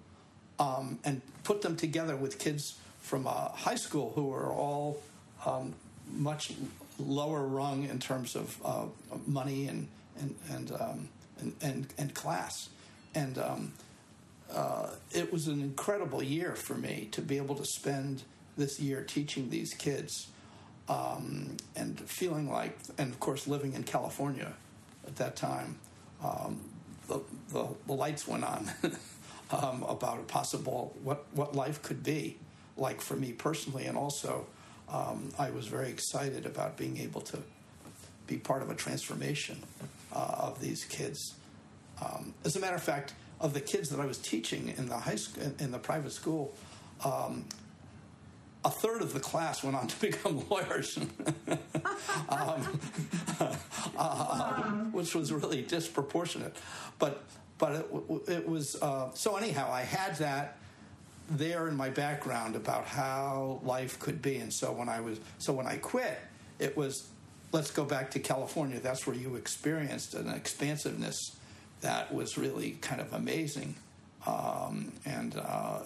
um, 0.59 0.99
and 1.05 1.21
put 1.43 1.61
them 1.61 1.75
together 1.75 2.15
with 2.15 2.39
kids 2.39 2.79
from 2.99 3.27
uh, 3.27 3.49
high 3.49 3.75
school 3.75 4.11
who 4.15 4.25
were 4.25 4.51
all 4.51 5.01
um, 5.45 5.73
much 6.11 6.53
lower 6.99 7.45
rung 7.45 7.83
in 7.83 7.99
terms 7.99 8.35
of 8.35 8.57
uh, 8.65 8.85
money 9.25 9.67
and 9.67 9.87
and 10.19 10.35
and, 10.49 10.71
um, 10.73 11.09
and, 11.39 11.55
and, 11.61 11.93
and 11.97 12.13
class, 12.13 12.69
and 13.15 13.37
um, 13.37 13.71
uh, 14.53 14.89
it 15.11 15.31
was 15.31 15.47
an 15.47 15.61
incredible 15.61 16.21
year 16.21 16.55
for 16.55 16.75
me 16.75 17.07
to 17.11 17.21
be 17.21 17.37
able 17.37 17.55
to 17.55 17.65
spend 17.65 18.23
this 18.57 18.79
year 18.79 19.03
teaching 19.03 19.49
these 19.49 19.73
kids, 19.73 20.27
um, 20.91 21.57
and 21.75 21.99
feeling 22.01 22.51
like, 22.51 22.77
and 22.97 23.13
of 23.13 23.19
course 23.19 23.47
living 23.47 23.73
in 23.73 23.83
California 23.83 24.53
at 25.07 25.15
that 25.15 25.35
time, 25.35 25.79
um, 26.23 26.59
the, 27.07 27.21
the, 27.49 27.67
the 27.87 27.93
lights 27.93 28.27
went 28.27 28.43
on. 28.43 28.69
um, 29.51 29.83
about 29.83 30.17
a 30.17 30.23
possible 30.23 30.95
what 31.03 31.25
what 31.33 31.55
life 31.55 31.81
could 31.81 32.03
be 32.03 32.37
like 32.77 33.01
for 33.01 33.15
me 33.15 33.33
personally, 33.33 33.85
and 33.85 33.97
also 33.97 34.47
um, 34.89 35.31
I 35.37 35.51
was 35.51 35.67
very 35.67 35.89
excited 35.89 36.45
about 36.45 36.77
being 36.77 36.97
able 36.97 37.21
to 37.21 37.39
be 38.27 38.37
part 38.37 38.61
of 38.61 38.69
a 38.69 38.75
transformation 38.75 39.61
uh, 40.13 40.35
of 40.37 40.61
these 40.61 40.85
kids. 40.85 41.35
Um, 42.01 42.33
as 42.45 42.55
a 42.55 42.59
matter 42.59 42.75
of 42.75 42.83
fact, 42.83 43.13
of 43.39 43.53
the 43.53 43.61
kids 43.61 43.89
that 43.89 43.99
I 43.99 44.05
was 44.05 44.17
teaching 44.17 44.73
in 44.77 44.87
the 44.87 44.97
high 44.97 45.15
school 45.15 45.51
in 45.59 45.71
the 45.71 45.79
private 45.79 46.11
school. 46.11 46.53
A 48.63 48.69
third 48.69 49.01
of 49.01 49.13
the 49.13 49.19
class 49.19 49.63
went 49.63 49.75
on 49.75 49.87
to 49.87 49.99
become 49.99 50.45
lawyers, 50.49 50.97
um, 52.29 52.79
uh, 53.97 54.63
which 54.91 55.15
was 55.15 55.31
really 55.33 55.63
disproportionate. 55.63 56.55
But 56.99 57.23
but 57.57 57.73
it, 57.73 57.85
it 58.27 58.47
was 58.47 58.75
uh, 58.81 59.11
so 59.13 59.35
anyhow 59.35 59.71
i 59.71 59.81
had 59.81 60.15
that 60.17 60.57
there 61.29 61.67
in 61.67 61.75
my 61.75 61.89
background 61.89 62.55
about 62.55 62.85
how 62.85 63.61
life 63.63 63.97
could 63.99 64.21
be. 64.21 64.37
And 64.37 64.51
so 64.51 64.71
when 64.71 64.89
i 64.89 64.99
was 64.99 65.19
so 65.37 65.53
when 65.53 65.67
i 65.67 65.77
quit 65.77 66.19
it 66.59 66.75
was 66.75 67.07
let's 67.51 67.71
go 67.71 67.85
back 67.85 68.11
to 68.11 68.19
california. 68.19 68.79
That's 68.79 69.07
where 69.07 69.15
you 69.15 69.35
experienced 69.35 70.13
an 70.13 70.29
expansiveness 70.29 71.37
that 71.81 72.13
was 72.13 72.37
really 72.37 72.71
kind 72.81 73.01
of 73.01 73.13
amazing. 73.13 73.75
Um, 74.25 74.93
and 75.05 75.35
uh, 75.35 75.79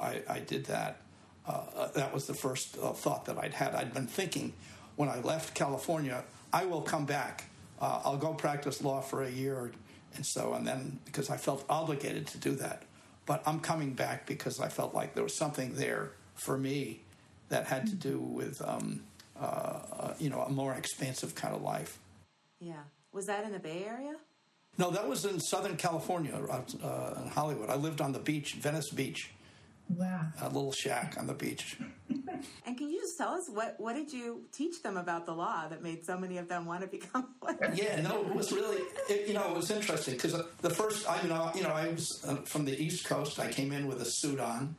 I, 0.00 0.20
I, 0.28 0.40
did 0.40 0.66
that 0.66 0.96
uh, 1.46 1.88
that 1.94 2.12
was 2.12 2.26
the 2.26 2.34
first 2.34 2.76
uh, 2.82 2.92
thought 2.92 3.24
that 3.24 3.38
i'd 3.38 3.54
had 3.54 3.74
i'd 3.74 3.92
been 3.92 4.06
thinking 4.06 4.52
when 4.96 5.08
i 5.08 5.18
left 5.20 5.54
california 5.54 6.22
i 6.52 6.64
will 6.64 6.82
come 6.82 7.04
back 7.04 7.44
uh, 7.80 8.00
i'll 8.04 8.16
go 8.16 8.32
practice 8.32 8.82
law 8.82 9.00
for 9.00 9.22
a 9.22 9.30
year 9.30 9.72
and 10.14 10.26
so, 10.26 10.54
and 10.54 10.66
then 10.66 10.98
because 11.04 11.30
I 11.30 11.36
felt 11.36 11.64
obligated 11.68 12.26
to 12.28 12.38
do 12.38 12.52
that. 12.56 12.82
But 13.24 13.42
I'm 13.46 13.60
coming 13.60 13.92
back 13.92 14.26
because 14.26 14.60
I 14.60 14.68
felt 14.68 14.94
like 14.94 15.14
there 15.14 15.22
was 15.22 15.36
something 15.36 15.74
there 15.74 16.10
for 16.34 16.58
me 16.58 17.02
that 17.48 17.66
had 17.66 17.86
to 17.86 17.94
do 17.94 18.18
with, 18.18 18.60
um, 18.66 19.02
uh, 19.40 19.44
uh, 19.44 20.14
you 20.18 20.28
know, 20.28 20.40
a 20.40 20.50
more 20.50 20.74
expansive 20.74 21.34
kind 21.34 21.54
of 21.54 21.62
life. 21.62 21.98
Yeah. 22.60 22.82
Was 23.12 23.26
that 23.26 23.44
in 23.44 23.52
the 23.52 23.58
Bay 23.58 23.84
Area? 23.86 24.14
No, 24.78 24.90
that 24.90 25.06
was 25.08 25.24
in 25.24 25.38
Southern 25.38 25.76
California, 25.76 26.34
uh, 26.34 27.22
in 27.22 27.28
Hollywood. 27.28 27.68
I 27.68 27.76
lived 27.76 28.00
on 28.00 28.12
the 28.12 28.18
beach, 28.18 28.54
Venice 28.54 28.90
Beach. 28.90 29.30
Wow. 29.96 30.26
A 30.40 30.46
little 30.48 30.72
shack 30.72 31.16
on 31.18 31.26
the 31.26 31.34
beach. 31.34 31.78
And 32.66 32.76
can 32.76 32.90
you 32.90 33.00
just 33.00 33.16
tell 33.18 33.30
us 33.30 33.48
what 33.48 33.76
what 33.78 33.94
did 33.94 34.12
you 34.12 34.42
teach 34.52 34.82
them 34.82 34.96
about 34.96 35.26
the 35.26 35.32
law 35.32 35.68
that 35.68 35.82
made 35.82 36.04
so 36.04 36.18
many 36.18 36.38
of 36.38 36.48
them 36.48 36.66
want 36.66 36.80
to 36.80 36.86
become 36.86 37.28
lawyers? 37.42 37.78
Yeah, 37.78 38.00
no, 38.00 38.20
it 38.20 38.34
was 38.34 38.52
really, 38.52 38.78
it, 39.08 39.28
you 39.28 39.34
know, 39.34 39.48
it 39.50 39.56
was 39.56 39.70
interesting 39.70 40.14
because 40.14 40.34
the 40.60 40.70
first, 40.70 41.08
I 41.08 41.22
you 41.22 41.28
know, 41.28 41.50
you 41.54 41.62
know, 41.62 41.70
I 41.70 41.88
was 41.88 42.24
uh, 42.26 42.36
from 42.36 42.64
the 42.64 42.76
East 42.80 43.04
Coast. 43.04 43.38
I 43.38 43.50
came 43.50 43.72
in 43.72 43.86
with 43.86 44.00
a 44.00 44.04
suit 44.04 44.40
on, 44.40 44.74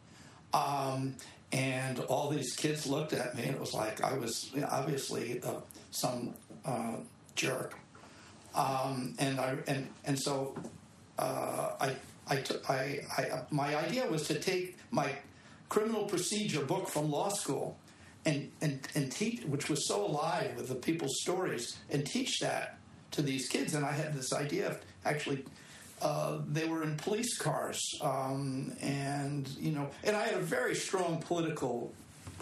um, 0.53 1.15
and 1.51 1.99
all 2.01 2.29
these 2.29 2.55
kids 2.55 2.85
looked 2.87 3.13
at 3.13 3.35
me, 3.35 3.43
and 3.43 3.55
it 3.55 3.59
was 3.59 3.73
like 3.73 4.03
I 4.03 4.17
was 4.17 4.51
you 4.53 4.61
know, 4.61 4.67
obviously 4.71 5.41
uh, 5.41 5.61
some 5.91 6.33
uh, 6.65 6.97
jerk, 7.35 7.75
um, 8.55 9.15
and 9.19 9.39
I 9.39 9.57
and 9.67 9.87
and 10.05 10.19
so 10.19 10.55
uh, 11.17 11.71
I 11.79 11.95
I, 12.27 12.37
took, 12.37 12.69
I, 12.69 13.01
my 13.51 13.75
idea 13.75 14.07
was 14.07 14.27
to 14.27 14.39
take 14.39 14.77
my 14.91 15.11
criminal 15.69 16.05
procedure 16.05 16.63
book 16.63 16.87
from 16.87 17.11
law 17.11 17.29
school 17.29 17.77
and, 18.25 18.51
and, 18.61 18.87
and 18.95 19.11
teach, 19.11 19.43
which 19.43 19.69
was 19.69 19.87
so 19.87 20.05
alive 20.05 20.55
with 20.55 20.69
the 20.69 20.75
people's 20.75 21.19
stories, 21.21 21.77
and 21.89 22.05
teach 22.05 22.39
that 22.39 22.77
to 23.11 23.21
these 23.21 23.49
kids. 23.49 23.73
And 23.73 23.85
I 23.85 23.91
had 23.91 24.13
this 24.13 24.33
idea 24.33 24.69
of 24.69 24.79
actually, 25.05 25.45
uh, 26.01 26.39
they 26.47 26.65
were 26.65 26.83
in 26.83 26.95
police 26.97 27.37
cars, 27.37 27.81
um, 28.01 28.73
and 28.81 29.47
you 29.59 29.71
know, 29.71 29.89
and 30.03 30.15
I 30.15 30.25
had 30.25 30.35
a 30.35 30.41
very 30.41 30.75
strong 30.75 31.17
political 31.21 31.93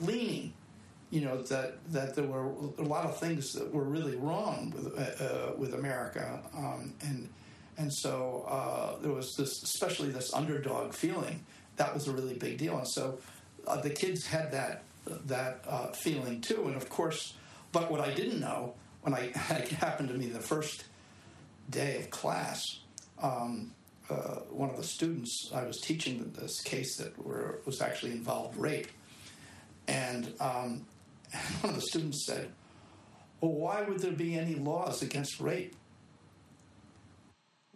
leaning. 0.02 0.54
You 1.10 1.22
know 1.22 1.41
that 1.44 1.78
that 1.91 2.15
there 2.15 2.24
were 2.24 2.46
a 2.78 2.84
lot 2.84 3.06
of 3.06 3.17
things 3.17 3.52
that 3.54 3.74
were 3.74 3.84
really 3.84 4.15
wrong 4.15 4.74
with 4.76 4.98
uh, 4.98 5.24
uh 5.24 5.52
with 5.58 5.74
America, 5.74 6.39
um, 6.58 6.94
and 7.02 7.28
and 7.77 7.93
so 7.93 8.45
uh, 8.47 9.01
there 9.01 9.12
was 9.12 9.36
this, 9.36 9.63
especially 9.63 10.10
this 10.10 10.34
underdog 10.34 10.93
feeling. 10.93 11.43
That 11.77 11.93
was 11.93 12.07
a 12.07 12.12
really 12.12 12.36
big 12.36 12.57
deal, 12.57 12.77
and 12.77 12.88
so 12.88 13.19
uh, 13.67 13.81
the 13.81 13.89
kids 13.89 14.25
had 14.25 14.51
that 14.51 14.84
that 15.25 15.63
uh, 15.67 15.88
feeling 15.88 16.41
too. 16.41 16.67
And 16.67 16.75
of 16.75 16.89
course, 16.89 17.34
but 17.71 17.89
what 17.89 18.01
I 18.01 18.13
didn't 18.13 18.39
know 18.39 18.75
when 19.01 19.13
I 19.13 19.19
it 19.49 19.69
happened 19.69 20.10
to 20.10 20.15
me 20.15 20.27
the 20.27 20.39
first 20.39 20.86
day 21.69 21.97
of 21.97 22.10
class, 22.10 22.79
um, 23.21 23.71
uh, 24.10 24.41
one 24.49 24.69
of 24.69 24.77
the 24.77 24.84
students 24.84 25.51
I 25.53 25.63
was 25.63 25.79
teaching 25.79 26.31
this 26.38 26.62
case 26.62 26.97
that 26.97 27.17
were, 27.23 27.62
was 27.65 27.81
actually 27.81 28.12
involved 28.12 28.57
rape, 28.57 28.89
and 29.88 30.34
um, 30.39 30.86
one 31.62 31.73
of 31.73 31.75
the 31.75 31.81
students 31.81 32.25
said, 32.25 32.51
"Well, 33.39 33.53
why 33.53 33.81
would 33.81 33.99
there 33.99 34.12
be 34.12 34.38
any 34.38 34.55
laws 34.55 35.01
against 35.01 35.39
rape?" 35.39 35.75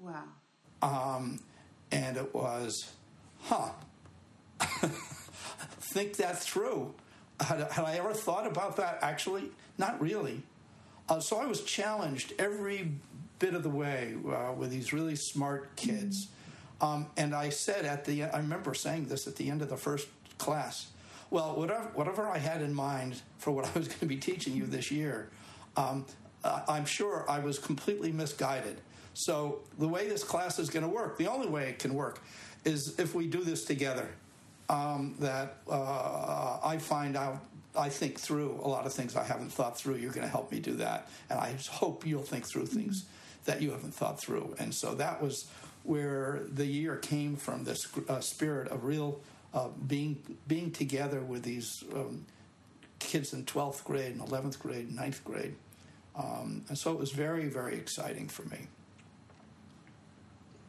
Wow. 0.05 0.23
Um, 0.81 1.39
and 1.91 2.17
it 2.17 2.33
was, 2.33 2.91
huh. 3.41 3.69
Think 5.79 6.17
that 6.17 6.39
through. 6.39 6.93
Had, 7.39 7.59
had, 7.71 7.85
I 7.85 7.95
ever 7.95 8.13
thought 8.13 8.45
about 8.47 8.77
that? 8.77 8.99
Actually, 9.01 9.49
not 9.77 9.99
really. 9.99 10.43
Uh, 11.09 11.19
so 11.19 11.37
I 11.37 11.45
was 11.45 11.61
challenged 11.63 12.33
every 12.37 12.91
bit 13.39 13.53
of 13.53 13.63
the 13.63 13.69
way 13.69 14.15
uh, 14.27 14.53
with 14.53 14.71
these 14.71 14.93
really 14.93 15.15
smart 15.15 15.75
kids. 15.75 16.27
Um, 16.81 17.07
and 17.17 17.33
I 17.33 17.49
said 17.49 17.85
at 17.85 18.05
the, 18.05 18.23
I 18.25 18.37
remember 18.37 18.73
saying 18.73 19.05
this 19.05 19.27
at 19.27 19.35
the 19.35 19.49
end 19.49 19.61
of 19.61 19.69
the 19.69 19.77
first 19.77 20.07
class. 20.37 20.87
Well, 21.29 21.55
whatever, 21.55 21.89
whatever 21.95 22.27
I 22.27 22.37
had 22.37 22.61
in 22.61 22.73
mind 22.73 23.21
for 23.37 23.51
what 23.51 23.65
I 23.65 23.79
was 23.79 23.87
going 23.87 23.99
to 23.99 24.05
be 24.05 24.17
teaching 24.17 24.55
you 24.55 24.65
this 24.65 24.91
year, 24.91 25.29
um, 25.75 26.05
I'm 26.67 26.85
sure 26.85 27.25
I 27.29 27.39
was 27.39 27.59
completely 27.59 28.11
misguided. 28.11 28.81
So 29.13 29.61
the 29.77 29.87
way 29.87 30.07
this 30.07 30.23
class 30.23 30.59
is 30.59 30.69
going 30.69 30.83
to 30.83 30.89
work, 30.89 31.17
the 31.17 31.27
only 31.27 31.47
way 31.47 31.69
it 31.69 31.79
can 31.79 31.93
work, 31.93 32.21
is 32.65 32.99
if 32.99 33.15
we 33.15 33.27
do 33.27 33.43
this 33.43 33.65
together. 33.65 34.09
Um, 34.67 35.13
that 35.19 35.57
uh, 35.69 36.57
I 36.63 36.79
find 36.79 37.15
out, 37.15 37.39
I 37.77 37.87
think 37.87 38.19
through 38.19 38.59
a 38.63 38.67
lot 38.67 38.87
of 38.87 38.93
things 38.93 39.15
I 39.15 39.23
haven't 39.23 39.51
thought 39.51 39.77
through. 39.77 39.97
You're 39.97 40.11
going 40.11 40.25
to 40.25 40.31
help 40.31 40.51
me 40.51 40.59
do 40.59 40.73
that, 40.77 41.07
and 41.29 41.39
I 41.39 41.55
hope 41.69 42.03
you'll 42.03 42.23
think 42.23 42.47
through 42.47 42.65
things 42.65 43.05
that 43.45 43.61
you 43.61 43.69
haven't 43.69 43.93
thought 43.93 44.19
through. 44.19 44.55
And 44.57 44.73
so 44.73 44.95
that 44.95 45.21
was 45.21 45.47
where 45.83 46.41
the 46.51 46.65
year 46.65 46.95
came 46.95 47.35
from. 47.35 47.63
This 47.63 47.87
uh, 48.09 48.21
spirit 48.21 48.69
of 48.69 48.85
real 48.85 49.21
uh, 49.53 49.69
being 49.87 50.17
being 50.47 50.71
together 50.71 51.21
with 51.21 51.43
these 51.43 51.83
um, 51.93 52.25
kids 52.99 53.33
in 53.33 53.45
12th 53.45 53.83
grade 53.83 54.13
and 54.13 54.21
11th 54.21 54.59
grade 54.59 54.89
and 54.89 54.97
9th 54.97 55.23
grade. 55.23 55.55
Um, 56.17 56.63
and 56.69 56.77
so 56.77 56.91
it 56.91 56.99
was 56.99 57.11
very, 57.11 57.47
very 57.47 57.75
exciting 57.75 58.27
for 58.27 58.43
me. 58.43 58.67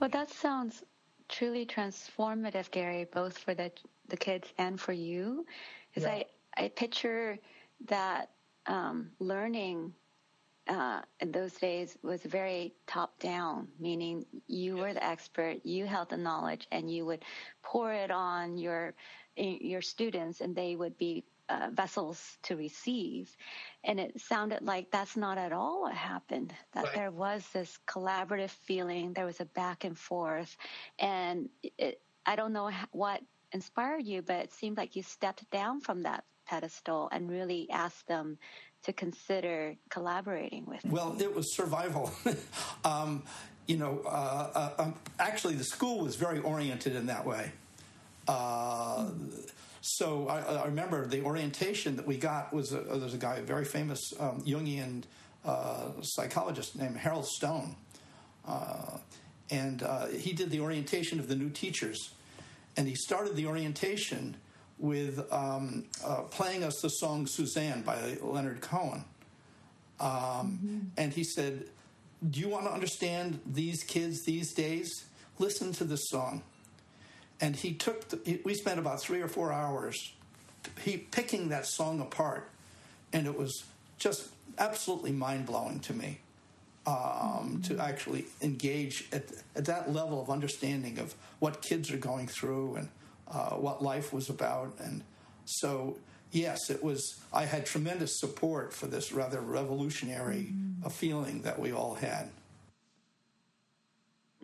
Well, 0.00 0.10
that 0.10 0.30
sounds 0.30 0.82
truly 1.28 1.64
transformative, 1.66 2.70
Gary, 2.70 3.06
both 3.12 3.38
for 3.38 3.54
the 3.54 3.70
the 4.08 4.16
kids 4.16 4.48
and 4.58 4.80
for 4.80 4.92
you, 4.92 5.44
because 5.88 6.06
yeah. 6.06 6.22
I 6.56 6.64
I 6.64 6.68
picture 6.68 7.38
that 7.86 8.30
um, 8.66 9.10
learning 9.18 9.92
uh, 10.68 11.00
in 11.20 11.30
those 11.32 11.52
days 11.54 11.96
was 12.02 12.22
very 12.22 12.74
top 12.86 13.18
down, 13.20 13.68
meaning 13.78 14.24
you 14.48 14.76
were 14.76 14.92
the 14.92 15.04
expert, 15.04 15.64
you 15.64 15.86
held 15.86 16.10
the 16.10 16.16
knowledge, 16.16 16.66
and 16.72 16.90
you 16.90 17.06
would 17.06 17.24
pour 17.62 17.92
it 17.92 18.10
on 18.10 18.58
your 18.58 18.94
your 19.36 19.82
students, 19.82 20.40
and 20.40 20.54
they 20.54 20.76
would 20.76 20.96
be 20.98 21.24
uh, 21.48 21.68
vessels 21.72 22.38
to 22.42 22.56
receive. 22.56 23.34
And 23.84 24.00
it 24.00 24.20
sounded 24.20 24.62
like 24.62 24.90
that's 24.90 25.16
not 25.16 25.38
at 25.38 25.52
all 25.52 25.82
what 25.82 25.94
happened, 25.94 26.52
that 26.72 26.84
right. 26.84 26.94
there 26.94 27.10
was 27.10 27.46
this 27.52 27.78
collaborative 27.86 28.50
feeling, 28.50 29.12
there 29.12 29.26
was 29.26 29.40
a 29.40 29.44
back 29.44 29.84
and 29.84 29.96
forth. 29.96 30.56
And 30.98 31.48
it, 31.78 32.00
I 32.24 32.36
don't 32.36 32.52
know 32.52 32.70
what 32.90 33.20
inspired 33.52 34.04
you, 34.04 34.22
but 34.22 34.36
it 34.36 34.52
seemed 34.52 34.76
like 34.76 34.96
you 34.96 35.02
stepped 35.02 35.48
down 35.50 35.80
from 35.80 36.02
that 36.02 36.24
pedestal 36.46 37.08
and 37.12 37.30
really 37.30 37.68
asked 37.70 38.06
them 38.06 38.38
to 38.82 38.92
consider 38.92 39.74
collaborating 39.90 40.64
with 40.66 40.84
you. 40.84 40.90
Well, 40.90 41.16
it 41.20 41.34
was 41.34 41.54
survival. 41.54 42.12
um, 42.84 43.22
you 43.66 43.76
know, 43.76 44.00
uh, 44.06 44.70
uh, 44.78 44.82
um, 44.82 44.94
actually, 45.18 45.54
the 45.54 45.64
school 45.64 46.04
was 46.04 46.16
very 46.16 46.38
oriented 46.38 46.94
in 46.94 47.06
that 47.06 47.26
way. 47.26 47.50
Uh, 48.28 49.06
so 49.80 50.28
I, 50.28 50.40
I, 50.40 50.64
remember 50.66 51.06
the 51.06 51.22
orientation 51.22 51.96
that 51.96 52.06
we 52.06 52.16
got 52.16 52.52
was 52.52 52.72
a, 52.72 52.80
there's 52.80 53.14
a 53.14 53.18
guy, 53.18 53.36
a 53.36 53.42
very 53.42 53.64
famous 53.64 54.12
um, 54.18 54.42
Jungian 54.42 55.04
uh, 55.44 55.90
psychologist 56.02 56.76
named 56.76 56.96
Harold 56.96 57.26
Stone, 57.26 57.76
uh, 58.46 58.98
and 59.50 59.82
uh, 59.82 60.06
he 60.06 60.32
did 60.32 60.50
the 60.50 60.60
orientation 60.60 61.20
of 61.20 61.28
the 61.28 61.36
new 61.36 61.50
teachers, 61.50 62.14
and 62.76 62.88
he 62.88 62.94
started 62.94 63.36
the 63.36 63.46
orientation 63.46 64.36
with 64.78 65.32
um, 65.32 65.84
uh, 66.04 66.22
playing 66.22 66.64
us 66.64 66.80
the 66.82 66.88
song 66.88 67.26
Suzanne 67.26 67.82
by 67.82 68.18
Leonard 68.20 68.60
Cohen, 68.60 69.04
um, 70.00 70.10
mm-hmm. 70.10 70.78
and 70.96 71.12
he 71.12 71.24
said, 71.24 71.70
"Do 72.28 72.40
you 72.40 72.48
want 72.48 72.64
to 72.64 72.72
understand 72.72 73.40
these 73.46 73.84
kids 73.84 74.24
these 74.24 74.52
days? 74.52 75.04
Listen 75.38 75.72
to 75.74 75.84
this 75.84 76.08
song." 76.08 76.42
And 77.40 77.56
he 77.56 77.74
took 77.74 78.08
the, 78.08 78.40
we 78.44 78.54
spent 78.54 78.78
about 78.78 79.00
three 79.00 79.20
or 79.20 79.28
four 79.28 79.52
hours 79.52 80.12
he 80.80 80.96
picking 80.96 81.48
that 81.48 81.66
song 81.66 82.00
apart 82.00 82.50
and 83.12 83.26
it 83.26 83.38
was 83.38 83.64
just 83.98 84.28
absolutely 84.58 85.12
mind-blowing 85.12 85.80
to 85.80 85.92
me 85.92 86.18
um, 86.86 87.60
to 87.64 87.78
actually 87.78 88.26
engage 88.42 89.08
at, 89.12 89.24
at, 89.56 89.64
that 89.64 89.92
level 89.92 90.22
of 90.22 90.30
understanding 90.30 90.98
of 90.98 91.14
what 91.40 91.60
kids 91.60 91.90
are 91.90 91.96
going 91.96 92.28
through 92.28 92.76
and 92.76 92.88
uh, 93.28 93.50
what 93.50 93.82
life 93.82 94.12
was 94.12 94.30
about. 94.30 94.72
And 94.78 95.02
so 95.44 95.96
yes 96.32 96.70
it 96.70 96.82
was 96.82 97.20
i 97.32 97.44
had 97.44 97.64
tremendous 97.64 98.18
support 98.18 98.72
for 98.72 98.88
this 98.88 99.12
rather 99.12 99.40
revolutionary 99.40 100.52
mm. 100.52 100.92
feeling 100.92 101.42
that 101.42 101.58
we 101.58 101.72
all 101.72 101.94
had. 101.94 102.28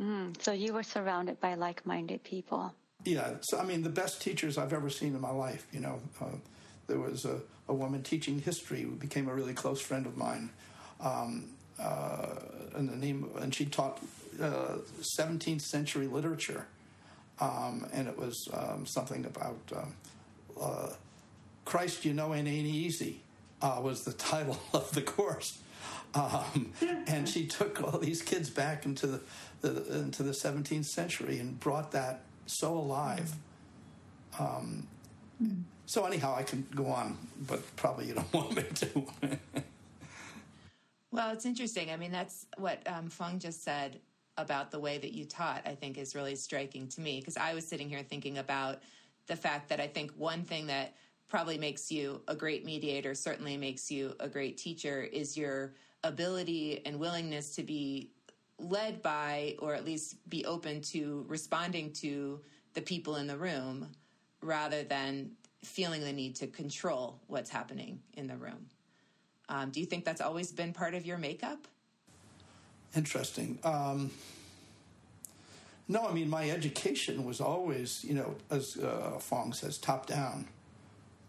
Mm, 0.00 0.40
so 0.40 0.52
you 0.52 0.72
were 0.72 0.82
surrounded 0.82 1.40
by 1.40 1.54
like-minded 1.54 2.24
people 2.24 2.74
yeah, 3.04 3.34
so 3.40 3.58
I 3.58 3.64
mean, 3.64 3.82
the 3.82 3.88
best 3.88 4.22
teachers 4.22 4.58
I've 4.58 4.72
ever 4.72 4.90
seen 4.90 5.14
in 5.14 5.20
my 5.20 5.30
life. 5.30 5.66
You 5.72 5.80
know, 5.80 6.00
uh, 6.20 6.36
there 6.86 6.98
was 6.98 7.24
a, 7.24 7.40
a, 7.68 7.74
woman 7.74 8.02
teaching 8.02 8.40
history 8.40 8.82
who 8.82 8.92
became 8.92 9.28
a 9.28 9.34
really 9.34 9.54
close 9.54 9.80
friend 9.80 10.06
of 10.06 10.16
mine, 10.16 10.50
um, 11.00 11.46
uh, 11.80 12.34
and 12.74 12.88
the 12.88 12.96
name, 12.96 13.28
and 13.40 13.54
she 13.54 13.64
taught 13.64 13.98
uh, 14.40 14.78
17th 15.00 15.62
century 15.62 16.06
literature, 16.06 16.66
um, 17.40 17.86
and 17.92 18.08
it 18.08 18.16
was 18.16 18.48
um, 18.52 18.86
something 18.86 19.24
about 19.24 19.58
um, 19.76 19.94
uh, 20.60 20.88
Christ, 21.64 22.04
you 22.04 22.14
know, 22.14 22.34
ain't 22.34 22.48
ain't 22.48 22.66
easy, 22.66 23.20
uh, 23.60 23.80
was 23.82 24.04
the 24.04 24.12
title 24.30 24.58
of 24.72 24.92
the 24.92 25.02
course. 25.02 25.58
Um, 26.14 26.72
and 27.06 27.26
she 27.26 27.46
took 27.46 27.82
all 27.82 27.98
these 27.98 28.20
kids 28.20 28.50
back 28.50 28.84
into 28.84 29.06
the, 29.06 29.20
the, 29.62 30.00
into 30.00 30.22
the 30.22 30.32
17th 30.32 30.84
century 30.84 31.38
and 31.38 31.58
brought 31.58 31.92
that 31.92 32.20
so 32.52 32.74
alive. 32.74 33.32
Um, 34.38 34.86
so 35.86 36.04
anyhow, 36.04 36.34
I 36.36 36.42
can 36.42 36.66
go 36.74 36.86
on, 36.86 37.18
but 37.46 37.60
probably 37.76 38.06
you 38.06 38.14
don't 38.14 38.32
want 38.32 38.56
me 38.56 38.62
to. 38.62 39.06
well, 41.10 41.30
it's 41.32 41.44
interesting. 41.44 41.90
I 41.90 41.96
mean, 41.96 42.12
that's 42.12 42.46
what 42.56 42.80
um, 42.86 43.10
just 43.38 43.62
said 43.62 44.00
about 44.38 44.70
the 44.70 44.78
way 44.78 44.98
that 44.98 45.12
you 45.12 45.24
taught. 45.24 45.62
I 45.66 45.74
think 45.74 45.98
is 45.98 46.14
really 46.14 46.36
striking 46.36 46.88
to 46.88 47.00
me 47.00 47.20
because 47.20 47.36
I 47.36 47.54
was 47.54 47.66
sitting 47.66 47.88
here 47.88 48.02
thinking 48.02 48.38
about 48.38 48.82
the 49.26 49.36
fact 49.36 49.68
that 49.68 49.80
I 49.80 49.86
think 49.86 50.12
one 50.16 50.42
thing 50.42 50.66
that 50.68 50.94
probably 51.28 51.58
makes 51.58 51.90
you 51.90 52.20
a 52.28 52.34
great 52.34 52.64
mediator, 52.64 53.14
certainly 53.14 53.56
makes 53.56 53.90
you 53.90 54.14
a 54.20 54.28
great 54.28 54.58
teacher, 54.58 55.02
is 55.02 55.36
your 55.36 55.74
ability 56.04 56.82
and 56.84 56.98
willingness 56.98 57.54
to 57.54 57.62
be 57.62 58.10
led 58.62 59.02
by, 59.02 59.56
or 59.58 59.74
at 59.74 59.84
least 59.84 60.28
be 60.28 60.44
open 60.44 60.80
to 60.82 61.24
responding 61.28 61.92
to 61.94 62.40
the 62.74 62.80
people 62.80 63.16
in 63.16 63.26
the 63.26 63.36
room 63.36 63.88
rather 64.40 64.82
than 64.82 65.32
feeling 65.62 66.02
the 66.02 66.12
need 66.12 66.36
to 66.36 66.46
control 66.46 67.20
what's 67.26 67.50
happening 67.50 68.00
in 68.14 68.26
the 68.26 68.36
room. 68.36 68.66
Um, 69.48 69.70
do 69.70 69.80
you 69.80 69.86
think 69.86 70.04
that's 70.04 70.20
always 70.20 70.50
been 70.52 70.72
part 70.72 70.94
of 70.94 71.04
your 71.04 71.18
makeup? 71.18 71.68
Interesting. 72.96 73.58
Um, 73.64 74.10
no, 75.88 76.06
I 76.06 76.12
mean, 76.12 76.30
my 76.30 76.50
education 76.50 77.24
was 77.24 77.40
always, 77.40 78.04
you 78.04 78.14
know, 78.14 78.34
as 78.50 78.76
uh, 78.76 79.18
Fong 79.18 79.52
says, 79.52 79.78
top 79.78 80.06
down, 80.06 80.46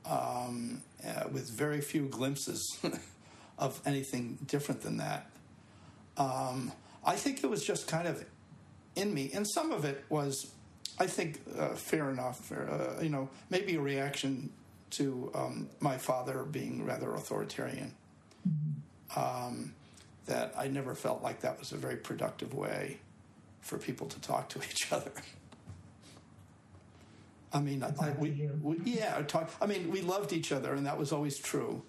um, 0.05 0.81
uh, 1.05 1.27
with 1.31 1.49
very 1.49 1.81
few 1.81 2.07
glimpses 2.07 2.77
of 3.57 3.81
anything 3.85 4.37
different 4.45 4.81
than 4.81 4.97
that. 4.97 5.29
Um, 6.17 6.71
I 7.05 7.15
think 7.15 7.43
it 7.43 7.49
was 7.49 7.63
just 7.63 7.87
kind 7.87 8.07
of 8.07 8.25
in 8.95 9.13
me, 9.13 9.31
and 9.33 9.47
some 9.47 9.71
of 9.71 9.85
it 9.85 10.05
was, 10.09 10.51
I 10.99 11.07
think, 11.07 11.41
uh, 11.57 11.69
fair 11.69 12.09
enough. 12.09 12.51
Uh, 12.51 13.01
you 13.01 13.09
know, 13.09 13.29
maybe 13.49 13.75
a 13.75 13.81
reaction 13.81 14.51
to 14.91 15.31
um, 15.33 15.69
my 15.79 15.97
father 15.97 16.43
being 16.43 16.85
rather 16.85 17.13
authoritarian. 17.13 17.93
Um, 19.15 19.73
that 20.25 20.53
I 20.57 20.67
never 20.67 20.95
felt 20.95 21.21
like 21.21 21.41
that 21.41 21.59
was 21.59 21.71
a 21.71 21.77
very 21.77 21.97
productive 21.97 22.53
way 22.53 22.99
for 23.61 23.77
people 23.77 24.07
to 24.07 24.19
talk 24.21 24.49
to 24.49 24.59
each 24.71 24.91
other. 24.91 25.11
I 27.51 27.59
mean, 27.59 27.83
I, 27.83 28.09
we, 28.17 28.49
we, 28.63 28.79
yeah, 28.83 29.21
talk. 29.27 29.51
I 29.61 29.67
mean, 29.67 29.91
we 29.91 30.01
loved 30.01 30.33
each 30.33 30.51
other, 30.51 30.73
and 30.73 30.87
that 30.87 30.97
was 30.97 31.11
always 31.11 31.37
true. 31.37 31.83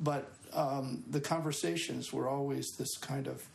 But 0.00 0.32
um, 0.52 1.04
the 1.08 1.20
conversations 1.20 2.12
were 2.12 2.28
always 2.28 2.72
this 2.72 2.96
kind 2.96 3.28
of, 3.28 3.46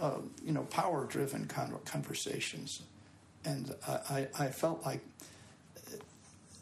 uh, 0.00 0.18
you 0.44 0.52
know, 0.52 0.62
power-driven 0.64 1.46
con- 1.46 1.78
conversations, 1.84 2.82
and 3.44 3.74
I, 3.86 4.28
I 4.38 4.48
felt 4.48 4.84
like 4.84 5.00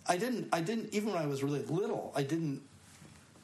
I 0.06 0.16
didn't. 0.16 0.48
I 0.52 0.60
didn't 0.60 0.92
even 0.92 1.12
when 1.12 1.22
I 1.22 1.26
was 1.26 1.42
really 1.42 1.62
little. 1.62 2.12
I 2.14 2.22
didn't. 2.22 2.62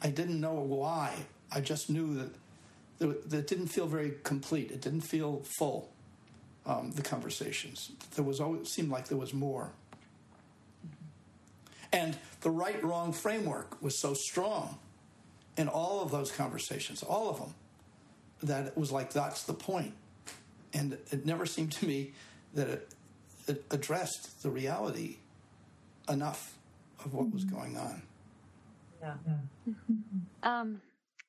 I 0.02 0.10
didn't 0.10 0.40
know 0.40 0.52
why. 0.54 1.14
I 1.50 1.60
just 1.60 1.88
knew 1.88 2.14
that 2.14 3.30
that 3.30 3.46
didn't 3.46 3.68
feel 3.68 3.86
very 3.86 4.14
complete. 4.24 4.70
It 4.70 4.80
didn't 4.80 5.02
feel 5.02 5.40
full. 5.44 5.90
Um, 6.66 6.90
the 6.90 7.02
conversations. 7.02 7.92
There 8.14 8.24
was 8.24 8.40
always 8.40 8.68
seemed 8.68 8.90
like 8.90 9.08
there 9.08 9.16
was 9.16 9.32
more. 9.32 9.70
And 11.92 12.18
the 12.42 12.50
right 12.50 12.82
wrong 12.84 13.12
framework 13.12 13.80
was 13.82 13.96
so 13.96 14.12
strong 14.12 14.78
in 15.56 15.68
all 15.68 16.02
of 16.02 16.10
those 16.10 16.30
conversations, 16.30 17.02
all 17.02 17.30
of 17.30 17.38
them, 17.38 17.54
that 18.42 18.66
it 18.66 18.76
was 18.76 18.92
like 18.92 19.12
that's 19.12 19.44
the 19.44 19.54
point. 19.54 19.94
And 20.72 20.98
it 21.10 21.24
never 21.24 21.46
seemed 21.46 21.72
to 21.72 21.86
me 21.86 22.12
that 22.54 22.68
it, 22.68 22.94
it 23.46 23.64
addressed 23.70 24.42
the 24.42 24.50
reality 24.50 25.16
enough 26.08 26.58
of 27.04 27.14
what 27.14 27.32
was 27.32 27.44
going 27.44 27.76
on. 27.76 28.02
Yeah. 29.00 29.14
Um, 30.42 30.80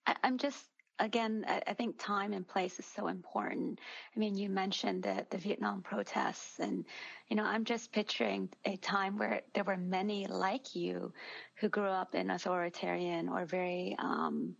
I, 0.05 0.15
I'm 0.23 0.37
just 0.37 0.65
again, 0.99 1.45
I, 1.47 1.73
think 1.73 1.95
time 1.97 2.33
and 2.33 2.45
place 2.45 2.77
is 2.77 2.85
so 2.85 3.07
important. 3.07 3.79
I 4.15 4.19
mean, 4.19 4.35
you 4.35 4.49
mentioned 4.49 5.03
the, 5.03 5.25
the 5.29 5.37
Vietnam 5.37 5.81
protests 5.81 6.59
and, 6.59 6.85
you 7.29 7.37
know, 7.37 7.43
I'm 7.43 7.63
just 7.63 7.91
picturing 7.91 8.49
a 8.65 8.75
time 8.77 9.17
where 9.17 9.41
there 9.53 9.63
were 9.63 9.77
many 9.77 10.27
like 10.27 10.75
you 10.75 11.13
who 11.55 11.69
grew 11.69 11.87
up 11.87 12.15
in 12.15 12.29
authoritarian 12.29 13.29
or 13.29 13.45
very, 13.45 13.95
um, 13.97 14.55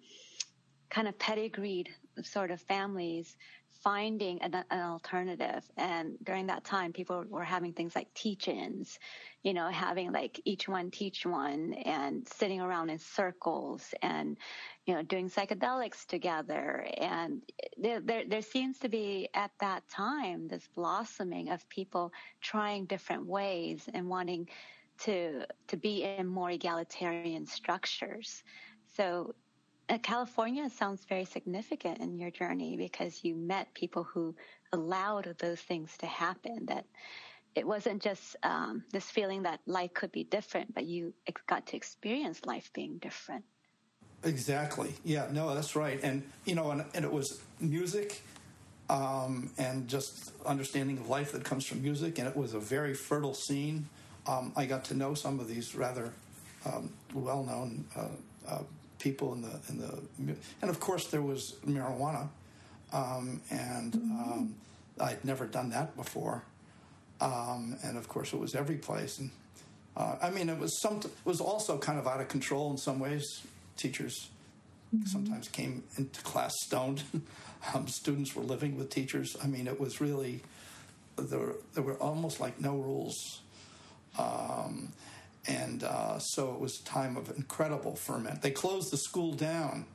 kind 0.90 1.08
of 1.08 1.20
pedigreed 1.20 1.90
sort 2.26 2.52
of 2.52 2.62
families 2.62 3.36
finding 3.84 4.42
an, 4.42 4.54
an, 4.70 4.80
alternative. 4.82 5.64
And 5.78 6.18
during 6.24 6.48
that 6.48 6.66
time, 6.66 6.92
people 6.92 7.24
were 7.30 7.44
having 7.44 7.74
things 7.74 7.96
like 7.96 8.14
teach-ins, 8.14 9.00
you 9.44 9.54
know, 9.54 9.70
having 9.70 10.12
like 10.12 10.42
each 10.44 10.68
one 10.68 10.92
teach 10.92 11.26
one 11.26 11.74
and 11.74 12.28
sitting 12.28 12.60
around 12.60 12.90
in 12.90 13.00
circles 13.00 13.94
and, 14.02 14.38
you 14.86 14.94
know, 14.94 15.04
doing 15.04 15.30
psychedelics 15.30 16.06
together. 16.06 16.86
And 16.98 17.42
there, 17.78 18.02
there, 18.02 18.24
there 18.28 18.42
seems 18.42 18.80
to 18.80 18.90
be 18.90 19.30
at 19.34 19.52
that 19.62 19.88
time 19.90 20.48
this 20.48 20.68
blossoming 20.76 21.50
of 21.50 21.68
people 21.70 22.12
trying 22.42 22.86
different 22.86 23.26
ways 23.26 23.88
and 23.94 24.10
wanting 24.10 24.50
to, 25.04 25.46
to 25.68 25.78
be 25.78 26.04
in 26.04 26.28
more 26.28 26.52
egalitarian 26.52 27.46
structures. 27.46 28.44
So 28.98 29.34
California 29.98 30.70
sounds 30.70 31.04
very 31.06 31.26
significant 31.26 32.00
in 32.00 32.20
your 32.20 32.30
journey 32.30 32.78
because 32.78 33.24
you 33.24 33.36
met 33.36 33.74
people 33.74 34.04
who 34.04 34.36
allowed 34.72 35.36
those 35.40 35.60
things 35.60 35.98
to 35.98 36.06
happen 36.06 36.66
that 36.68 36.86
it 37.56 37.66
wasn't 37.66 38.02
just 38.02 38.36
um, 38.44 38.84
this 38.92 39.06
feeling 39.06 39.44
that 39.44 39.60
life 39.66 39.94
could 39.94 40.12
be 40.12 40.24
different, 40.24 40.74
but 40.76 40.86
you 40.86 41.14
got 41.48 41.66
to 41.68 41.76
experience 41.76 42.46
life 42.46 42.70
being 42.74 43.00
different. 43.00 43.44
Exactly. 44.24 44.94
Yeah, 45.04 45.28
no, 45.32 45.56
that's 45.56 45.76
right. 45.76 46.00
And, 46.04 46.24
you 46.46 46.54
know, 46.54 46.72
and, 46.72 46.86
and 46.94 47.04
it 47.04 47.12
was 47.12 47.42
music 47.60 48.22
um, 48.90 49.50
and 49.58 49.88
just 49.88 50.32
understanding 50.46 50.98
of 50.98 51.10
life 51.10 51.32
that 51.32 51.44
comes 51.44 51.66
from 51.66 51.82
music. 51.82 52.20
And 52.20 52.28
it 52.28 52.36
was 52.36 52.54
a 52.54 52.60
very 52.60 52.94
fertile 52.94 53.34
scene. 53.34 53.88
Um, 54.28 54.54
I 54.56 54.66
got 54.66 54.84
to 54.86 54.94
know 54.94 55.14
some 55.16 55.40
of 55.40 55.48
these 55.48 55.74
rather 55.74 56.14
um, 56.66 56.94
well 57.14 57.44
known 57.44 57.86
uh, 57.96 58.08
uh, 58.48 58.64
people 59.00 59.34
in 59.34 59.42
the, 59.42 59.60
in 59.70 59.78
the, 59.78 60.36
and 60.62 60.70
of 60.70 60.80
course 60.80 61.08
there 61.08 61.22
was 61.22 61.56
marijuana. 61.66 62.30
Um, 62.92 63.42
and 63.50 63.96
um, 63.96 64.56
I'd 65.00 65.24
never 65.24 65.46
done 65.46 65.70
that 65.72 65.96
before. 65.96 66.44
Um, 67.22 67.78
and 67.84 67.98
of 67.98 68.08
course 68.08 68.34
it 68.34 68.40
was 68.40 68.56
every 68.56 68.78
place. 68.78 69.20
And 69.20 69.32
uh, 69.96 70.16
I 70.22 70.30
mean, 70.30 70.50
it 70.50 70.58
was 70.58 70.80
some, 70.82 70.98
it 70.98 71.12
was 71.26 71.42
also 71.42 71.78
kind 71.78 72.00
of 72.00 72.08
out 72.08 72.22
of 72.22 72.28
control 72.28 72.72
in 72.72 72.78
some 72.78 73.00
ways 73.00 73.44
teachers 73.78 74.30
mm-hmm. 74.96 75.06
sometimes 75.06 75.48
came 75.48 75.84
into 75.98 76.22
class 76.22 76.54
stoned. 76.66 77.04
um, 77.74 77.88
students 77.88 78.36
were 78.36 78.44
living 78.44 78.78
with 78.78 78.90
teachers. 78.90 79.36
I 79.44 79.48
mean, 79.48 79.68
it 79.68 79.80
was 79.80 80.02
really 80.02 80.42
there. 81.18 81.54
There 81.74 81.84
were 81.84 81.96
almost 81.96 82.40
like 82.40 82.60
no 82.60 82.76
rules, 82.76 83.42
um, 84.18 84.94
and 85.50 85.84
uh, 85.84 86.20
so 86.20 86.54
it 86.54 86.60
was 86.60 86.80
a 86.80 86.84
time 86.84 87.18
of 87.18 87.36
incredible 87.36 87.96
ferment. 87.96 88.42
They 88.42 88.52
closed 88.52 88.92
the 88.92 88.98
school 88.98 89.34
down. 89.34 89.86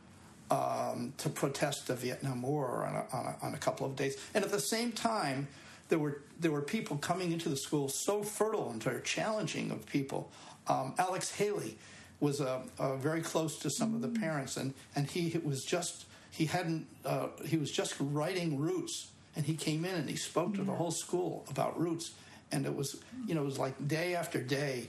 Um, 0.51 1.15
to 1.17 1.31
protest 1.31 1.87
the 1.87 1.95
Vietnam 1.95 2.43
War 2.43 2.85
on 2.85 2.95
a, 2.95 3.17
on, 3.17 3.27
a, 3.27 3.47
on 3.47 3.55
a 3.55 3.57
couple 3.57 3.87
of 3.87 3.97
days, 3.97 4.15
and 4.35 4.45
at 4.45 4.51
the 4.53 4.61
same 4.61 4.93
time, 4.93 5.49
there 5.89 5.99
were 5.99 6.21
there 6.39 6.51
were 6.51 6.61
people 6.61 6.99
coming 6.99 7.33
into 7.33 7.49
the 7.49 7.57
school 7.57 7.89
so 7.89 8.23
fertile 8.23 8.71
and 8.71 8.83
very 8.83 9.01
challenging 9.03 9.71
of 9.71 9.87
people. 9.87 10.31
Um, 10.69 10.95
Alex 10.99 11.31
Haley 11.31 11.79
was 12.21 12.43
uh, 12.43 12.61
uh, 12.79 12.97
very 12.97 13.23
close 13.23 13.59
to 13.61 13.71
some 13.71 13.95
of 13.95 14.03
the 14.03 14.09
parents, 14.21 14.57
and 14.59 14.75
and 14.95 15.09
he 15.09 15.41
was 15.43 15.65
just 15.65 16.05
he 16.31 16.45
hadn't 16.45 16.87
uh, 17.05 17.29
he 17.47 17.57
was 17.57 17.71
just 17.71 17.95
writing 17.99 18.59
roots, 18.59 19.09
and 19.35 19.47
he 19.47 19.55
came 19.55 19.85
in 19.85 19.95
and 19.95 20.09
he 20.09 20.17
spoke 20.17 20.55
to 20.55 20.63
the 20.63 20.73
whole 20.73 20.91
school 20.91 21.47
about 21.49 21.81
roots, 21.81 22.13
and 22.53 22.67
it 22.67 22.75
was 22.75 23.01
you 23.27 23.35
know 23.35 23.43
it 23.43 23.47
was 23.47 23.59
like 23.59 23.89
day 23.89 24.15
after 24.15 24.43
day, 24.43 24.89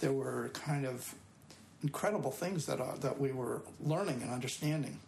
there 0.00 0.12
were 0.12 0.50
kind 0.52 0.86
of 0.86 1.14
incredible 1.82 2.30
things 2.30 2.66
that 2.66 2.80
uh, 2.80 2.96
that 3.00 3.18
we 3.18 3.32
were 3.32 3.62
learning 3.80 4.22
and 4.22 4.30
understanding. 4.30 4.98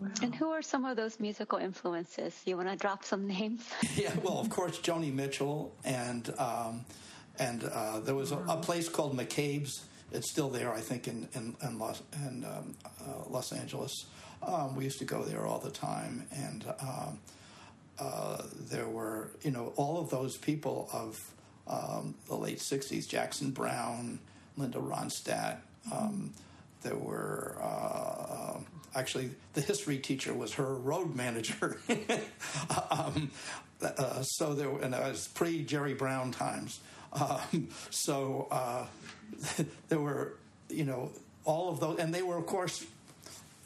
Wow. 0.00 0.08
And 0.20 0.34
who 0.34 0.50
are 0.50 0.62
some 0.62 0.84
of 0.84 0.96
those 0.96 1.20
musical 1.20 1.58
influences? 1.58 2.40
You 2.44 2.56
want 2.56 2.68
to 2.68 2.76
drop 2.76 3.04
some 3.04 3.26
names? 3.28 3.68
yeah, 3.96 4.12
well, 4.22 4.38
of 4.40 4.50
course, 4.50 4.80
Joni 4.80 5.12
Mitchell 5.12 5.72
and 5.84 6.32
um, 6.38 6.84
and 7.38 7.64
uh, 7.64 8.00
there 8.00 8.14
was 8.14 8.32
a, 8.32 8.38
a, 8.48 8.56
place 8.56 8.88
called 8.88 9.16
McCabe's. 9.16 9.84
It's 10.12 10.30
still 10.30 10.50
there, 10.50 10.72
I 10.72 10.80
think, 10.80 11.08
in 11.08 11.28
in, 11.34 11.56
in 11.62 11.78
Los 11.78 12.02
in 12.26 12.44
um, 12.44 12.74
uh, 12.84 13.28
Los 13.28 13.52
Angeles. 13.52 14.06
Um, 14.42 14.74
we 14.74 14.84
used 14.84 14.98
to 14.98 15.04
go 15.04 15.22
there 15.22 15.46
all 15.46 15.60
the 15.60 15.70
time, 15.70 16.26
and 16.32 16.64
um, 16.80 17.18
uh, 17.98 18.42
there 18.70 18.88
were 18.88 19.30
you 19.42 19.52
know 19.52 19.72
all 19.76 20.00
of 20.00 20.10
those 20.10 20.36
people 20.36 20.88
of 20.92 21.16
um, 21.72 22.14
the 22.28 22.36
late 22.36 22.58
'60s: 22.58 23.08
Jackson 23.08 23.50
Browne, 23.50 24.18
Linda 24.56 24.78
Ronstadt. 24.78 25.58
Um, 25.90 26.32
there 26.82 26.96
were 26.96 27.56
uh, 27.62 28.58
actually 28.94 29.30
the 29.54 29.60
history 29.60 29.98
teacher 29.98 30.34
was 30.34 30.54
her 30.54 30.74
road 30.74 31.14
manager. 31.16 31.78
um, 32.90 33.30
uh, 33.82 34.22
so 34.22 34.54
there, 34.54 34.68
and 34.68 34.94
it 34.94 35.00
was 35.00 35.28
pre 35.28 35.64
Jerry 35.64 35.94
Brown 35.94 36.30
times. 36.30 36.80
Um, 37.12 37.68
so 37.90 38.48
uh, 38.50 38.86
there 39.88 39.98
were, 39.98 40.34
you 40.68 40.84
know, 40.84 41.10
all 41.44 41.70
of 41.70 41.80
those, 41.80 41.98
and 41.98 42.14
they 42.14 42.22
were, 42.22 42.36
of 42.36 42.46
course, 42.46 42.86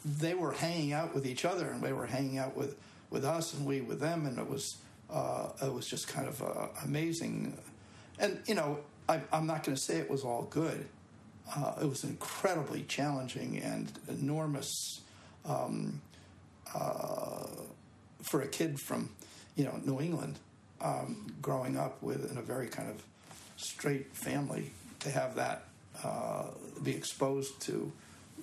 they 0.03 0.33
were 0.33 0.51
hanging 0.51 0.93
out 0.93 1.13
with 1.13 1.25
each 1.25 1.45
other, 1.45 1.69
and 1.69 1.81
they 1.81 1.93
were 1.93 2.07
hanging 2.07 2.37
out 2.37 2.55
with 2.55 2.75
with 3.09 3.23
us, 3.23 3.53
and 3.53 3.65
we 3.65 3.81
with 3.81 3.99
them, 3.99 4.25
and 4.25 4.37
it 4.37 4.49
was 4.49 4.77
uh, 5.09 5.49
it 5.61 5.73
was 5.73 5.87
just 5.87 6.07
kind 6.07 6.27
of 6.27 6.41
uh, 6.41 6.67
amazing. 6.83 7.57
And 8.19 8.39
you 8.45 8.55
know, 8.55 8.79
I, 9.07 9.21
I'm 9.31 9.47
not 9.47 9.63
going 9.63 9.75
to 9.75 9.81
say 9.81 9.97
it 9.97 10.09
was 10.09 10.23
all 10.23 10.43
good, 10.49 10.85
uh, 11.55 11.73
it 11.81 11.85
was 11.85 12.03
incredibly 12.03 12.83
challenging 12.83 13.57
and 13.57 13.91
enormous 14.09 15.01
um, 15.45 16.01
uh, 16.75 17.45
for 18.21 18.41
a 18.41 18.47
kid 18.47 18.79
from 18.79 19.09
you 19.55 19.63
know 19.63 19.79
New 19.85 20.01
England 20.01 20.39
um, 20.81 21.33
growing 21.41 21.77
up 21.77 22.01
with 22.01 22.29
in 22.31 22.37
a 22.37 22.41
very 22.41 22.67
kind 22.67 22.89
of 22.89 23.03
straight 23.55 24.13
family 24.15 24.71
to 24.99 25.09
have 25.09 25.35
that 25.35 25.63
uh, 26.03 26.45
be 26.83 26.91
exposed 26.91 27.59
to 27.61 27.91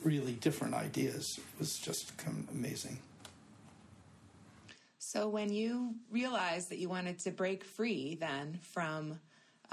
really 0.03 0.33
different 0.33 0.75
ideas 0.75 1.39
was 1.59 1.79
just 1.79 2.13
amazing. 2.53 2.99
So 4.99 5.29
when 5.29 5.53
you 5.53 5.95
realized 6.11 6.71
that 6.71 6.79
you 6.79 6.89
wanted 6.89 7.21
to 7.21 7.31
break 7.31 7.63
free 7.63 8.17
then 8.17 8.59
from 8.63 9.21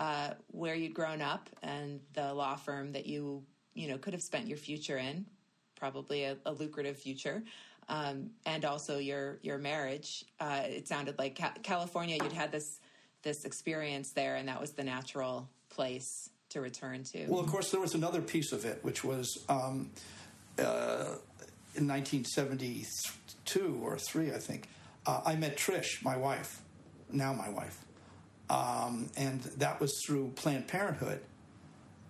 uh, 0.01 0.33
where 0.47 0.73
you'd 0.73 0.95
grown 0.95 1.21
up 1.21 1.47
and 1.61 1.99
the 2.13 2.33
law 2.33 2.55
firm 2.55 2.91
that 2.91 3.05
you 3.05 3.43
you 3.75 3.87
know 3.87 3.99
could 3.99 4.13
have 4.13 4.23
spent 4.23 4.47
your 4.47 4.57
future 4.57 4.97
in, 4.97 5.27
probably 5.75 6.23
a, 6.23 6.35
a 6.47 6.51
lucrative 6.51 6.97
future, 6.97 7.43
um, 7.87 8.31
and 8.47 8.65
also 8.65 8.97
your 8.97 9.37
your 9.43 9.59
marriage. 9.59 10.25
Uh, 10.39 10.63
it 10.65 10.87
sounded 10.87 11.19
like 11.19 11.37
Ca- 11.37 11.53
California. 11.61 12.17
You'd 12.21 12.33
had 12.33 12.51
this 12.51 12.79
this 13.21 13.45
experience 13.45 14.11
there, 14.13 14.37
and 14.37 14.47
that 14.47 14.59
was 14.59 14.71
the 14.71 14.83
natural 14.83 15.47
place 15.69 16.29
to 16.49 16.61
return 16.61 17.03
to. 17.03 17.27
Well, 17.27 17.39
of 17.39 17.47
course, 17.47 17.69
there 17.69 17.79
was 17.79 17.93
another 17.93 18.21
piece 18.21 18.51
of 18.51 18.65
it, 18.65 18.79
which 18.81 19.03
was 19.03 19.45
um, 19.49 19.91
uh, 20.57 21.15
in 21.75 21.87
1972 21.87 23.79
or 23.83 23.99
three, 23.99 24.31
I 24.31 24.39
think. 24.39 24.67
Uh, 25.05 25.21
I 25.23 25.35
met 25.35 25.57
Trish, 25.57 26.03
my 26.03 26.17
wife, 26.17 26.61
now 27.11 27.33
my 27.33 27.49
wife, 27.49 27.85
um, 28.51 29.09
and 29.15 29.41
that 29.57 29.79
was 29.79 29.97
through 30.05 30.33
Planned 30.35 30.67
Parenthood, 30.67 31.21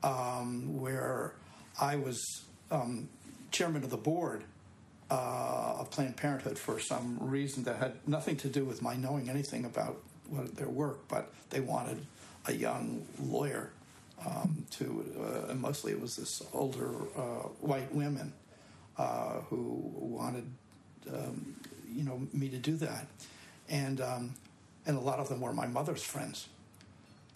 um, 0.01 0.81
where 0.81 1.35
I 1.79 1.97
was 1.97 2.45
um, 2.71 3.09
chairman 3.51 3.83
of 3.83 3.91
the 3.91 3.97
board 3.97 4.43
uh, 5.11 5.75
of 5.79 5.91
Planned 5.91 6.17
Parenthood 6.17 6.57
for 6.57 6.79
some 6.79 7.19
reason 7.21 7.63
that 7.65 7.75
had 7.75 8.07
nothing 8.07 8.37
to 8.37 8.49
do 8.49 8.65
with 8.65 8.81
my 8.81 8.95
knowing 8.95 9.29
anything 9.29 9.65
about 9.65 10.01
what, 10.29 10.55
their 10.55 10.67
work, 10.67 11.07
but 11.07 11.31
they 11.51 11.59
wanted 11.59 12.03
a 12.47 12.53
young 12.53 13.05
lawyer 13.21 13.69
um, 14.25 14.65
to, 14.71 15.05
uh, 15.19 15.51
and 15.51 15.61
mostly 15.61 15.91
it 15.91 16.01
was 16.01 16.15
this 16.15 16.41
older 16.53 16.89
uh, 17.15 17.49
white 17.59 17.93
women 17.93 18.33
uh, 18.97 19.41
who 19.49 19.79
wanted, 19.95 20.49
um, 21.13 21.55
you 21.93 22.03
know, 22.03 22.19
me 22.33 22.49
to 22.49 22.57
do 22.57 22.77
that, 22.77 23.05
and 23.69 24.01
um, 24.01 24.33
and 24.85 24.97
a 24.97 24.99
lot 24.99 25.19
of 25.19 25.29
them 25.29 25.41
were 25.41 25.53
my 25.53 25.67
mother's 25.67 26.03
friends, 26.03 26.47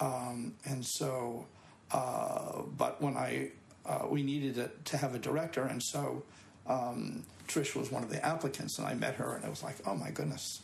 um, 0.00 0.54
and 0.64 0.84
so, 0.84 1.46
uh, 1.92 2.62
but 2.76 3.00
when 3.00 3.16
I 3.16 3.50
uh, 3.84 4.06
we 4.08 4.22
needed 4.22 4.70
to 4.84 4.96
have 4.96 5.14
a 5.14 5.18
director, 5.18 5.62
and 5.64 5.82
so. 5.82 6.22
Um, 6.68 7.22
Trish 7.46 7.76
was 7.76 7.92
one 7.92 8.02
of 8.02 8.10
the 8.10 8.24
applicants, 8.26 8.78
and 8.78 8.88
I 8.88 8.94
met 8.94 9.14
her, 9.14 9.36
and 9.36 9.44
it 9.44 9.50
was 9.50 9.62
like, 9.62 9.76
oh 9.86 9.94
my 9.94 10.10
goodness, 10.10 10.62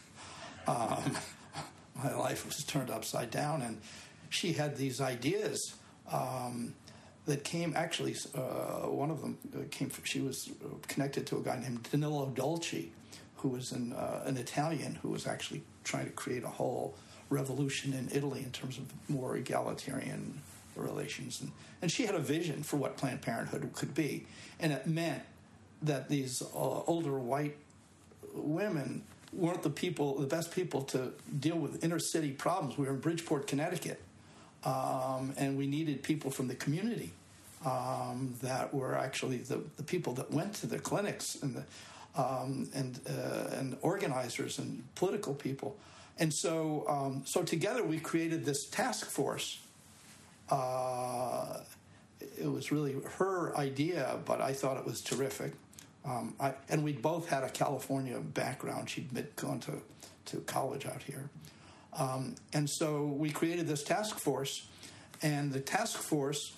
um, 0.66 1.16
my 2.02 2.14
life 2.14 2.46
was 2.46 2.64
turned 2.64 2.90
upside 2.90 3.30
down, 3.30 3.62
and 3.62 3.80
she 4.30 4.52
had 4.52 4.76
these 4.76 5.00
ideas 5.00 5.74
um, 6.10 6.74
that 7.26 7.44
came 7.44 7.74
actually. 7.76 8.16
Uh, 8.34 8.88
one 8.88 9.10
of 9.10 9.20
them 9.20 9.38
came. 9.70 9.88
From, 9.88 10.04
she 10.04 10.20
was 10.20 10.50
connected 10.88 11.26
to 11.28 11.36
a 11.38 11.40
guy 11.40 11.58
named 11.58 11.88
Danilo 11.90 12.32
Dolci, 12.34 12.88
who 13.44 13.50
was 13.50 13.72
an, 13.72 13.92
uh, 13.92 14.22
an 14.24 14.38
Italian 14.38 14.98
who 15.02 15.10
was 15.10 15.26
actually 15.26 15.62
trying 15.84 16.06
to 16.06 16.12
create 16.12 16.44
a 16.44 16.48
whole 16.48 16.94
revolution 17.28 17.92
in 17.92 18.08
Italy 18.10 18.40
in 18.40 18.50
terms 18.50 18.78
of 18.78 18.84
more 19.06 19.36
egalitarian 19.36 20.40
relations, 20.76 21.42
and, 21.42 21.52
and 21.82 21.92
she 21.92 22.06
had 22.06 22.14
a 22.14 22.20
vision 22.20 22.62
for 22.62 22.78
what 22.78 22.96
Planned 22.96 23.20
Parenthood 23.20 23.70
could 23.74 23.94
be, 23.94 24.24
and 24.58 24.72
it 24.72 24.86
meant 24.86 25.22
that 25.82 26.08
these 26.08 26.40
uh, 26.40 26.80
older 26.86 27.18
white 27.18 27.58
women 28.32 29.02
weren't 29.30 29.62
the 29.62 29.68
people, 29.68 30.18
the 30.18 30.26
best 30.26 30.50
people 30.50 30.80
to 30.80 31.12
deal 31.38 31.56
with 31.56 31.84
inner 31.84 31.98
city 31.98 32.30
problems. 32.30 32.78
We 32.78 32.86
were 32.86 32.94
in 32.94 33.00
Bridgeport, 33.00 33.46
Connecticut, 33.46 34.00
um, 34.64 35.34
and 35.36 35.58
we 35.58 35.66
needed 35.66 36.02
people 36.02 36.30
from 36.30 36.48
the 36.48 36.54
community 36.54 37.12
um, 37.66 38.36
that 38.40 38.72
were 38.72 38.96
actually 38.96 39.38
the, 39.38 39.60
the 39.76 39.82
people 39.82 40.14
that 40.14 40.30
went 40.30 40.54
to 40.54 40.66
the 40.66 40.78
clinics 40.78 41.36
and 41.42 41.54
the 41.54 41.64
um, 42.16 42.68
and 42.74 43.00
uh, 43.08 43.56
and 43.56 43.76
organizers 43.82 44.58
and 44.58 44.84
political 44.94 45.34
people. 45.34 45.76
And 46.18 46.32
so 46.32 46.84
um, 46.88 47.22
so 47.24 47.42
together 47.42 47.82
we 47.84 47.98
created 47.98 48.44
this 48.44 48.66
task 48.66 49.10
force. 49.10 49.60
Uh, 50.50 51.60
it 52.38 52.50
was 52.50 52.72
really 52.72 52.96
her 53.18 53.56
idea, 53.56 54.18
but 54.24 54.40
I 54.40 54.52
thought 54.52 54.76
it 54.76 54.84
was 54.84 55.00
terrific. 55.00 55.52
Um, 56.04 56.34
I, 56.38 56.54
and 56.68 56.84
we 56.84 56.92
both 56.92 57.28
had 57.28 57.44
a 57.44 57.48
California 57.48 58.18
background. 58.20 58.90
She'd 58.90 59.08
gone 59.36 59.60
to, 59.60 59.80
to 60.26 60.38
college 60.40 60.86
out 60.86 61.02
here. 61.02 61.30
Um, 61.94 62.34
and 62.52 62.68
so 62.68 63.06
we 63.06 63.30
created 63.30 63.66
this 63.66 63.82
task 63.82 64.18
force, 64.18 64.66
and 65.22 65.52
the 65.52 65.60
task 65.60 65.98
force 65.98 66.54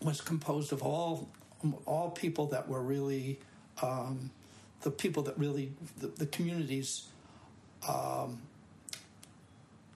was 0.00 0.20
composed 0.20 0.72
of 0.72 0.82
all, 0.82 1.28
all 1.84 2.10
people 2.10 2.46
that 2.46 2.68
were 2.68 2.82
really 2.82 3.40
um, 3.82 4.30
the 4.86 4.90
people 4.92 5.22
that 5.24 5.36
really, 5.36 5.72
the, 5.98 6.06
the 6.06 6.26
communities. 6.26 7.08
Um, 7.88 8.40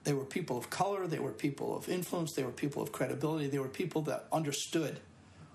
they 0.03 0.13
were 0.13 0.25
people 0.25 0.57
of 0.57 0.69
color, 0.69 1.07
they 1.07 1.19
were 1.19 1.31
people 1.31 1.77
of 1.77 1.87
influence, 1.87 2.33
they 2.33 2.43
were 2.43 2.51
people 2.51 2.81
of 2.81 2.91
credibility, 2.91 3.47
they 3.47 3.59
were 3.59 3.67
people 3.67 4.01
that 4.03 4.25
understood 4.31 4.99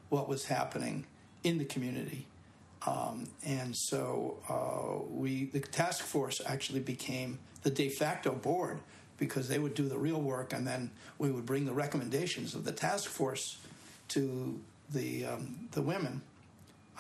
what 0.09 0.29
was 0.29 0.47
happening 0.47 1.05
in 1.43 1.59
the 1.59 1.65
community 1.65 2.27
um, 2.87 3.29
and 3.45 3.75
so 3.75 4.39
uh, 4.49 5.05
we, 5.11 5.47
the 5.47 5.61
task 5.61 6.05
force 6.05 6.41
actually 6.47 6.81
became 6.81 7.39
the 7.63 7.71
de 7.71 7.89
facto 7.89 8.33
board 8.33 8.79
because 9.19 9.49
they 9.49 9.59
would 9.59 9.75
do 9.75 9.89
the 9.89 9.99
real 9.99 10.21
work, 10.21 10.53
and 10.53 10.67
then 10.67 10.91
we 11.19 11.31
would 11.31 11.47
bring 11.47 11.65
the 11.65 11.73
recommendations 11.73 12.55
of 12.55 12.65
the 12.65 12.73
task 12.73 13.09
force 13.09 13.57
to 14.09 14.61
the 14.93 15.25
um, 15.27 15.69
the 15.73 15.83
women 15.83 16.21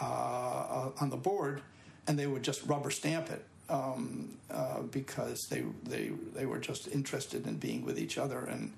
uh, 0.00 0.04
uh, 0.04 0.90
on 1.00 1.10
the 1.10 1.16
board, 1.16 1.62
and 2.06 2.18
they 2.18 2.26
would 2.26 2.42
just 2.42 2.64
rubber 2.66 2.90
stamp 2.90 3.30
it 3.30 3.44
um, 3.68 4.36
uh, 4.50 4.82
because 4.82 5.46
they 5.48 5.64
they 5.84 6.12
they 6.34 6.46
were 6.46 6.58
just 6.58 6.88
interested 6.88 7.46
in 7.46 7.56
being 7.56 7.84
with 7.84 7.98
each 7.98 8.18
other 8.18 8.40
and 8.40 8.72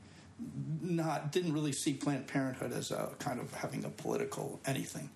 not 0.81 1.33
didn't 1.33 1.53
really 1.53 1.73
see 1.73 1.95
Planned 1.95 2.27
Parenthood 2.27 2.73
as 2.73 2.91
a 2.91 3.11
kind 3.19 3.41
of 3.41 3.53
having 3.55 3.85
a 3.85 3.91
political 3.91 4.61
anything 4.67 5.11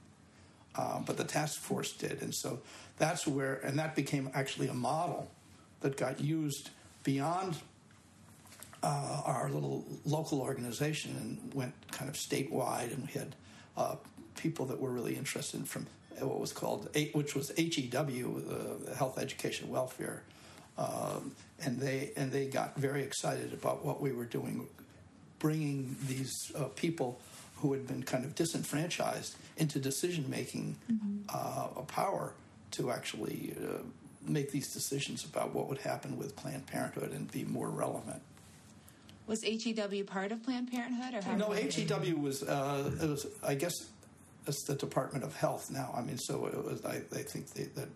uh, 0.75 1.01
but 1.01 1.17
the 1.17 1.25
task 1.25 1.61
force 1.61 1.93
did. 1.93 2.23
And 2.23 2.35
so 2.35 2.61
that's 2.99 3.27
where, 3.27 3.55
and 3.57 3.79
that 3.79 3.95
became 3.95 4.31
actually 4.35 4.69
a 4.69 4.75
model 4.75 5.31
that 5.81 5.97
got 5.97 6.21
used 6.21 6.71
beyond 7.05 7.57
uh, 8.83 9.23
our 9.25 9.51
little 9.51 9.85
local 10.05 10.41
organization 10.41 11.17
and 11.21 11.55
went 11.55 11.75
kind 11.91 12.09
of 12.09 12.17
statewide. 12.17 12.93
And 12.93 13.07
we 13.07 13.13
had 13.13 13.35
uh, 13.77 13.97
people 14.37 14.67
that 14.67 14.81
were 14.81 14.91
really 14.91 15.15
interested 15.15 15.69
from 15.69 15.87
what 16.27 16.41
was 16.41 16.53
called, 16.53 16.89
which 17.12 17.35
was 17.35 17.53
HEW, 17.57 18.81
the 18.87 18.95
Health 18.95 19.18
Education 19.18 19.70
Welfare. 19.70 20.23
Um, 20.79 21.33
and 21.64 21.79
they 21.79 22.12
and 22.16 22.33
they 22.33 22.47
got 22.47 22.77
very 22.77 23.03
excited 23.03 23.53
about 23.53 23.85
what 23.85 24.01
we 24.01 24.12
were 24.12 24.25
doing, 24.25 24.66
bringing 25.39 25.97
these 26.07 26.51
uh, 26.57 26.64
people 26.75 27.20
who 27.57 27.73
had 27.73 27.87
been 27.87 28.03
kind 28.03 28.25
of 28.25 28.35
disenfranchised 28.35 29.37
into 29.57 29.79
decision 29.79 30.29
making 30.29 30.77
mm-hmm. 30.91 31.18
uh, 31.29 31.83
power 31.83 32.33
to 32.73 32.91
actually 32.91 33.55
uh, 33.62 33.83
make 34.27 34.51
these 34.51 34.73
decisions 34.73 35.25
about 35.25 35.55
what 35.55 35.68
would 35.68 35.79
happen 35.79 36.16
with 36.16 36.35
Planned 36.37 36.66
Parenthood 36.66 37.12
and 37.12 37.31
be 37.31 37.45
more 37.45 37.68
relevant. 37.68 38.23
Was 39.27 39.45
HEW 39.45 40.05
part 40.05 40.33
of 40.33 40.43
Planned 40.43 40.70
Parenthood, 40.70 41.14
or 41.14 41.37
no? 41.37 41.51
HEW 41.51 42.16
was 42.16 42.43
uh, 42.43 42.91
it 43.01 43.09
was 43.09 43.27
I 43.43 43.55
guess 43.55 43.73
it's 44.47 44.64
the 44.64 44.74
Department 44.74 45.24
of 45.24 45.36
Health 45.36 45.70
now. 45.70 45.95
I 45.97 46.03
mean, 46.03 46.18
so 46.18 46.47
it 46.47 46.64
was. 46.64 46.84
I, 46.84 46.97
I 46.97 47.22
think 47.22 47.51
they, 47.51 47.64
that 47.64 47.88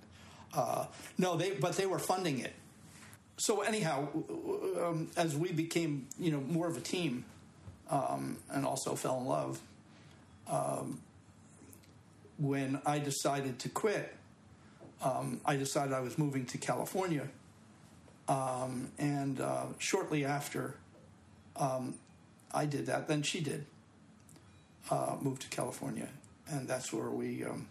uh, 0.55 0.87
no, 1.19 1.37
they 1.37 1.53
but 1.53 1.77
they 1.77 1.87
were 1.87 1.99
funding 1.99 2.41
it. 2.41 2.55
So 3.39 3.61
anyhow, 3.63 4.09
um, 4.83 5.11
as 5.17 5.37
we 5.37 5.53
became 5.53 6.07
you 6.19 6.31
know 6.31 6.41
more 6.41 6.69
of 6.69 6.77
a 6.77 6.81
team, 6.81 7.25
um, 7.91 8.39
and 8.51 8.65
also 8.65 8.95
fell 8.95 9.19
in 9.19 9.27
love. 9.27 9.61
Um, 10.49 11.01
when 12.39 12.81
I 12.85 12.99
decided 12.99 13.59
to 13.61 13.69
quit, 13.69 14.15
um, 15.03 15.41
I 15.45 15.57
decided 15.57 15.93
I 15.93 16.01
was 16.01 16.19
moving 16.19 16.45
to 16.47 16.59
California. 16.59 17.29
Um, 18.29 18.91
and 18.99 19.41
uh, 19.41 19.67
shortly 19.79 20.25
after 20.25 20.75
um, 21.57 21.95
I 22.53 22.67
did 22.67 22.87
that, 22.87 23.09
then 23.09 23.23
she 23.23 23.41
did 23.41 23.67
uh, 24.91 25.17
move 25.21 25.39
to 25.41 25.49
California 25.49 26.09
and 26.49 26.69
that's 26.69 26.93
where 26.93 27.11
we 27.11 27.45
um, 27.45 27.69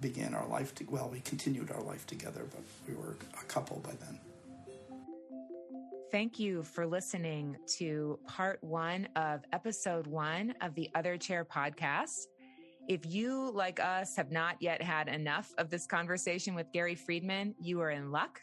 began 0.00 0.34
our 0.34 0.46
life. 0.46 0.74
To, 0.76 0.84
well, 0.88 1.08
we 1.10 1.20
continued 1.20 1.70
our 1.70 1.82
life 1.82 2.06
together, 2.06 2.46
but 2.50 2.62
we 2.88 2.94
were 2.94 3.16
a 3.40 3.44
couple 3.44 3.78
by 3.78 3.92
then. 4.00 4.20
Thank 6.12 6.38
you 6.38 6.62
for 6.62 6.86
listening 6.86 7.56
to 7.78 8.18
part 8.26 8.62
one 8.62 9.08
of 9.16 9.42
episode 9.52 10.06
one 10.06 10.54
of 10.60 10.74
the 10.74 10.88
Other 10.94 11.16
Chair 11.18 11.44
podcast. 11.44 12.26
If 12.88 13.04
you, 13.04 13.50
like 13.50 13.80
us, 13.80 14.14
have 14.16 14.30
not 14.30 14.56
yet 14.60 14.80
had 14.80 15.08
enough 15.08 15.52
of 15.58 15.68
this 15.68 15.86
conversation 15.86 16.54
with 16.54 16.70
Gary 16.72 16.94
Friedman, 16.94 17.54
you 17.60 17.80
are 17.80 17.90
in 17.90 18.12
luck. 18.12 18.40